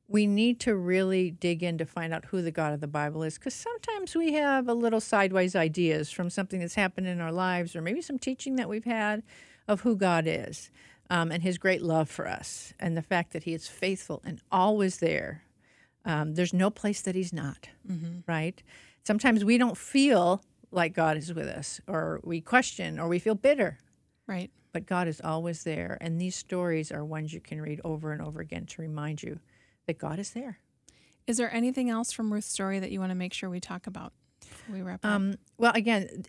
we 0.08 0.28
need 0.28 0.62
to 0.62 0.78
really 0.78 1.32
dig 1.32 1.62
in 1.62 1.78
to 1.80 1.86
find 1.86 2.13
out 2.13 2.23
who 2.25 2.41
the 2.41 2.51
God 2.51 2.73
of 2.73 2.80
the 2.80 2.88
Bible 2.88 3.23
is 3.23 3.38
because 3.38 3.54
sometimes 3.54 4.15
we 4.15 4.32
have 4.32 4.69
a 4.69 4.73
little 4.73 5.01
sideways 5.01 5.58
ideas 5.58 6.10
from 6.10 6.30
something 6.30 6.62
that's 6.62 6.75
happened 6.75 7.08
in 7.08 7.19
our 7.19 7.34
lives 7.34 7.75
or 7.75 7.82
maybe 7.82 8.01
some 8.01 8.17
teaching 8.17 8.56
that 8.56 8.69
we've 8.69 8.86
had 8.86 9.23
of 9.67 9.82
who 9.82 9.95
God 9.95 10.25
is 10.28 10.69
um, 11.10 11.32
and 11.32 11.43
his 11.43 11.58
great 11.58 11.82
love 11.82 12.10
for 12.10 12.28
us 12.28 12.73
and 12.80 12.95
the 12.95 13.01
fact 13.01 13.34
that 13.34 13.43
he 13.43 13.54
is 13.54 13.67
faithful 13.67 14.21
and 14.25 14.41
always 14.51 14.97
there. 14.97 15.43
Um, 16.06 16.36
there's 16.36 16.54
no 16.54 16.69
place 16.69 17.01
that 17.01 17.15
he's 17.15 17.34
not, 17.34 17.67
right? 18.28 18.62
Sometimes 19.04 19.43
we 19.43 19.58
don't 19.58 19.78
feel 19.78 20.43
like 20.71 20.93
God 20.93 21.17
is 21.17 21.34
with 21.34 21.47
us 21.47 21.80
or 21.88 22.19
we 22.23 22.41
question 22.41 22.99
or 22.99 23.08
we 23.08 23.19
feel 23.19 23.36
bitter 23.36 23.78
right 24.28 24.51
but 24.73 24.86
God 24.86 25.08
is 25.08 25.21
always 25.21 25.63
there. 25.63 25.97
And 26.01 26.19
these 26.19 26.36
stories 26.36 26.91
are 26.91 27.06
ones 27.06 27.32
you 27.34 27.39
can 27.39 27.62
read 27.62 27.80
over 27.86 28.12
and 28.12 28.21
over 28.21 28.41
again 28.41 28.65
to 28.65 28.82
remind 28.82 29.23
you 29.23 29.39
that 29.88 29.97
God 29.97 30.19
is 30.19 30.32
there. 30.32 30.58
is 31.28 31.38
there 31.38 31.54
anything 31.54 31.89
else 31.89 32.12
from 32.12 32.34
ruth's 32.34 32.47
story 32.51 32.80
that 32.80 32.91
you 32.91 32.99
want 32.99 33.12
to 33.12 33.15
make 33.15 33.34
sure 33.34 33.49
we 33.49 33.62
talk 33.62 33.88
about 33.88 34.12
we 34.69 34.82
wrap 34.82 35.06
up 35.06 35.12
Um, 35.12 35.36
well, 35.58 35.71
again, 35.73 36.25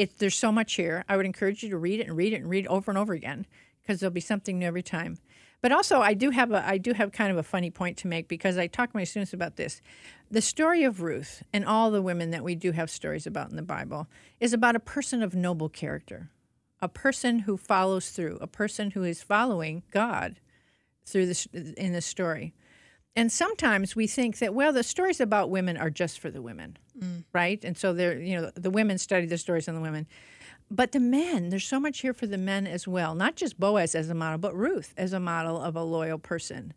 it, 0.00 0.18
there's 0.18 0.36
so 0.36 0.50
much 0.50 0.74
here. 0.74 1.04
I 1.08 1.16
would 1.16 1.26
encourage 1.26 1.62
you 1.62 1.68
to 1.70 1.76
read 1.76 2.00
it 2.00 2.08
and 2.08 2.16
read 2.16 2.32
it 2.32 2.36
and 2.36 2.48
read 2.48 2.64
it 2.64 2.68
over 2.68 2.90
and 2.90 2.96
over 2.96 3.12
again 3.12 3.46
because 3.82 4.00
there'll 4.00 4.12
be 4.12 4.20
something 4.20 4.58
new 4.58 4.66
every 4.66 4.82
time. 4.82 5.18
But 5.60 5.72
also, 5.72 6.00
I 6.00 6.14
do 6.14 6.30
have 6.30 6.52
a 6.52 6.66
I 6.66 6.78
do 6.78 6.94
have 6.94 7.12
kind 7.12 7.30
of 7.30 7.36
a 7.36 7.42
funny 7.42 7.70
point 7.70 7.98
to 7.98 8.06
make 8.06 8.26
because 8.26 8.56
I 8.56 8.66
talk 8.66 8.92
to 8.92 8.96
my 8.96 9.04
students 9.04 9.34
about 9.34 9.56
this. 9.56 9.82
The 10.30 10.40
story 10.40 10.84
of 10.84 11.02
Ruth 11.02 11.42
and 11.52 11.66
all 11.66 11.90
the 11.90 12.00
women 12.00 12.30
that 12.30 12.42
we 12.42 12.54
do 12.54 12.72
have 12.72 12.90
stories 12.90 13.26
about 13.26 13.50
in 13.50 13.56
the 13.56 13.62
Bible 13.62 14.06
is 14.40 14.54
about 14.54 14.74
a 14.74 14.80
person 14.80 15.22
of 15.22 15.34
noble 15.34 15.68
character, 15.68 16.30
a 16.80 16.88
person 16.88 17.40
who 17.40 17.58
follows 17.58 18.08
through, 18.08 18.38
a 18.40 18.46
person 18.46 18.92
who 18.92 19.04
is 19.04 19.22
following 19.22 19.82
God 19.90 20.40
through 21.04 21.26
this 21.26 21.46
in 21.52 21.92
the 21.92 22.00
story. 22.00 22.54
And 23.16 23.30
sometimes 23.32 23.96
we 23.96 24.06
think 24.06 24.38
that 24.38 24.54
well, 24.54 24.72
the 24.72 24.82
stories 24.82 25.20
about 25.20 25.50
women 25.50 25.76
are 25.76 25.90
just 25.90 26.20
for 26.20 26.30
the 26.30 26.40
women, 26.40 26.78
right? 27.32 27.62
And 27.64 27.76
so 27.76 27.92
they're 27.92 28.18
you 28.18 28.40
know 28.40 28.50
the 28.54 28.70
women 28.70 28.98
study 28.98 29.26
the 29.26 29.38
stories 29.38 29.68
on 29.68 29.74
the 29.74 29.80
women, 29.80 30.06
but 30.70 30.92
the 30.92 31.00
men 31.00 31.48
there's 31.50 31.66
so 31.66 31.80
much 31.80 32.00
here 32.00 32.14
for 32.14 32.26
the 32.26 32.38
men 32.38 32.66
as 32.66 32.86
well. 32.86 33.14
Not 33.14 33.36
just 33.36 33.58
Boaz 33.58 33.94
as 33.94 34.08
a 34.10 34.14
model, 34.14 34.38
but 34.38 34.54
Ruth 34.54 34.94
as 34.96 35.12
a 35.12 35.20
model 35.20 35.60
of 35.60 35.74
a 35.76 35.82
loyal 35.82 36.18
person 36.18 36.72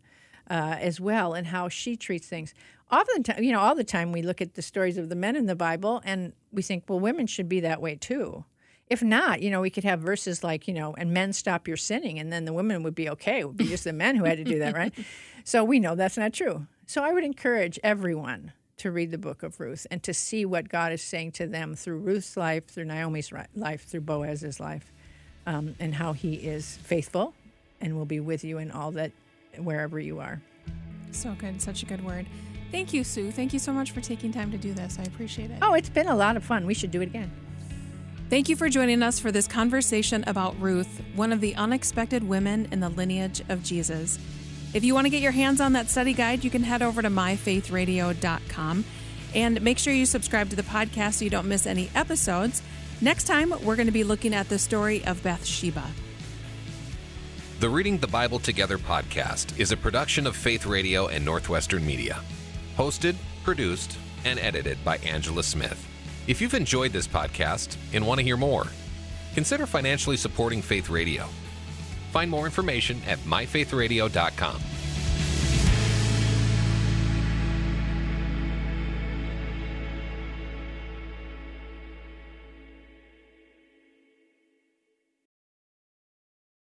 uh, 0.50 0.76
as 0.80 1.00
well, 1.00 1.34
and 1.34 1.46
how 1.46 1.68
she 1.68 1.96
treats 1.96 2.26
things. 2.26 2.52
Often, 2.90 3.24
you 3.42 3.52
know, 3.52 3.60
all 3.60 3.74
the 3.74 3.84
time 3.84 4.12
we 4.12 4.22
look 4.22 4.40
at 4.40 4.54
the 4.54 4.62
stories 4.62 4.98
of 4.98 5.08
the 5.08 5.16
men 5.16 5.36
in 5.36 5.46
the 5.46 5.56
Bible 5.56 6.02
and 6.04 6.32
we 6.52 6.62
think, 6.62 6.84
well, 6.88 7.00
women 7.00 7.26
should 7.26 7.48
be 7.48 7.60
that 7.60 7.80
way 7.80 7.96
too. 7.96 8.44
If 8.94 9.02
not, 9.02 9.42
you 9.42 9.50
know, 9.50 9.60
we 9.60 9.70
could 9.70 9.82
have 9.82 9.98
verses 9.98 10.44
like, 10.44 10.68
you 10.68 10.72
know, 10.72 10.94
and 10.96 11.12
men 11.12 11.32
stop 11.32 11.66
your 11.66 11.76
sinning, 11.76 12.20
and 12.20 12.32
then 12.32 12.44
the 12.44 12.52
women 12.52 12.84
would 12.84 12.94
be 12.94 13.08
okay. 13.08 13.40
It 13.40 13.48
would 13.48 13.56
be 13.56 13.66
just 13.66 13.82
the 13.82 13.92
men 13.92 14.14
who 14.14 14.22
had 14.22 14.38
to 14.38 14.44
do 14.44 14.60
that, 14.60 14.74
right? 14.74 14.94
So 15.46 15.62
we 15.62 15.78
know 15.78 15.94
that's 15.94 16.16
not 16.16 16.32
true. 16.32 16.66
So 16.86 17.04
I 17.04 17.12
would 17.12 17.22
encourage 17.22 17.78
everyone 17.84 18.52
to 18.78 18.90
read 18.90 19.10
the 19.10 19.18
book 19.18 19.42
of 19.42 19.60
Ruth 19.60 19.86
and 19.90 20.02
to 20.04 20.14
see 20.14 20.46
what 20.46 20.70
God 20.70 20.90
is 20.90 21.02
saying 21.02 21.32
to 21.32 21.46
them 21.46 21.74
through 21.74 21.98
Ruth's 21.98 22.34
life, 22.34 22.66
through 22.66 22.86
Naomi's 22.86 23.30
life, 23.54 23.84
through 23.84 24.00
Boaz's 24.00 24.58
life, 24.58 24.90
um, 25.44 25.74
and 25.78 25.94
how 25.94 26.14
he 26.14 26.36
is 26.36 26.78
faithful 26.78 27.34
and 27.82 27.94
will 27.94 28.06
be 28.06 28.20
with 28.20 28.42
you 28.42 28.56
in 28.56 28.70
all 28.70 28.90
that, 28.92 29.12
wherever 29.58 30.00
you 30.00 30.20
are. 30.20 30.40
So 31.10 31.34
good. 31.34 31.60
Such 31.60 31.82
a 31.82 31.86
good 31.86 32.02
word. 32.02 32.26
Thank 32.70 32.94
you, 32.94 33.04
Sue. 33.04 33.30
Thank 33.30 33.52
you 33.52 33.58
so 33.58 33.72
much 33.72 33.90
for 33.90 34.00
taking 34.00 34.32
time 34.32 34.50
to 34.50 34.56
do 34.56 34.72
this. 34.72 34.98
I 34.98 35.02
appreciate 35.02 35.50
it. 35.50 35.58
Oh, 35.60 35.74
it's 35.74 35.90
been 35.90 36.08
a 36.08 36.16
lot 36.16 36.38
of 36.38 36.42
fun. 36.42 36.64
We 36.64 36.72
should 36.72 36.90
do 36.90 37.02
it 37.02 37.08
again. 37.08 37.30
Thank 38.34 38.48
you 38.48 38.56
for 38.56 38.68
joining 38.68 39.00
us 39.04 39.20
for 39.20 39.30
this 39.30 39.46
conversation 39.46 40.24
about 40.26 40.60
Ruth, 40.60 41.00
one 41.14 41.32
of 41.32 41.40
the 41.40 41.54
unexpected 41.54 42.24
women 42.24 42.66
in 42.72 42.80
the 42.80 42.88
lineage 42.88 43.40
of 43.48 43.62
Jesus. 43.62 44.18
If 44.74 44.82
you 44.82 44.92
want 44.92 45.04
to 45.04 45.10
get 45.10 45.22
your 45.22 45.30
hands 45.30 45.60
on 45.60 45.74
that 45.74 45.88
study 45.88 46.14
guide, 46.14 46.42
you 46.42 46.50
can 46.50 46.64
head 46.64 46.82
over 46.82 47.00
to 47.00 47.08
myfaithradio.com 47.08 48.84
and 49.36 49.62
make 49.62 49.78
sure 49.78 49.92
you 49.92 50.04
subscribe 50.04 50.50
to 50.50 50.56
the 50.56 50.64
podcast 50.64 51.14
so 51.14 51.24
you 51.24 51.30
don't 51.30 51.46
miss 51.46 51.64
any 51.64 51.88
episodes. 51.94 52.60
Next 53.00 53.28
time, 53.28 53.54
we're 53.62 53.76
going 53.76 53.86
to 53.86 53.92
be 53.92 54.02
looking 54.02 54.34
at 54.34 54.48
the 54.48 54.58
story 54.58 55.04
of 55.04 55.22
Bathsheba. 55.22 55.86
The 57.60 57.70
Reading 57.70 57.98
the 57.98 58.08
Bible 58.08 58.40
Together 58.40 58.78
podcast 58.78 59.60
is 59.60 59.70
a 59.70 59.76
production 59.76 60.26
of 60.26 60.34
Faith 60.34 60.66
Radio 60.66 61.06
and 61.06 61.24
Northwestern 61.24 61.86
Media. 61.86 62.20
Hosted, 62.76 63.14
produced, 63.44 63.96
and 64.24 64.40
edited 64.40 64.84
by 64.84 64.96
Angela 64.96 65.44
Smith. 65.44 65.93
If 66.26 66.40
you've 66.40 66.54
enjoyed 66.54 66.92
this 66.92 67.06
podcast 67.06 67.76
and 67.92 68.06
want 68.06 68.18
to 68.18 68.24
hear 68.24 68.38
more, 68.38 68.66
consider 69.34 69.66
financially 69.66 70.16
supporting 70.16 70.62
Faith 70.62 70.88
Radio. 70.88 71.26
Find 72.12 72.30
more 72.30 72.46
information 72.46 73.00
at 73.06 73.18
myfaithradio.com. 73.20 74.60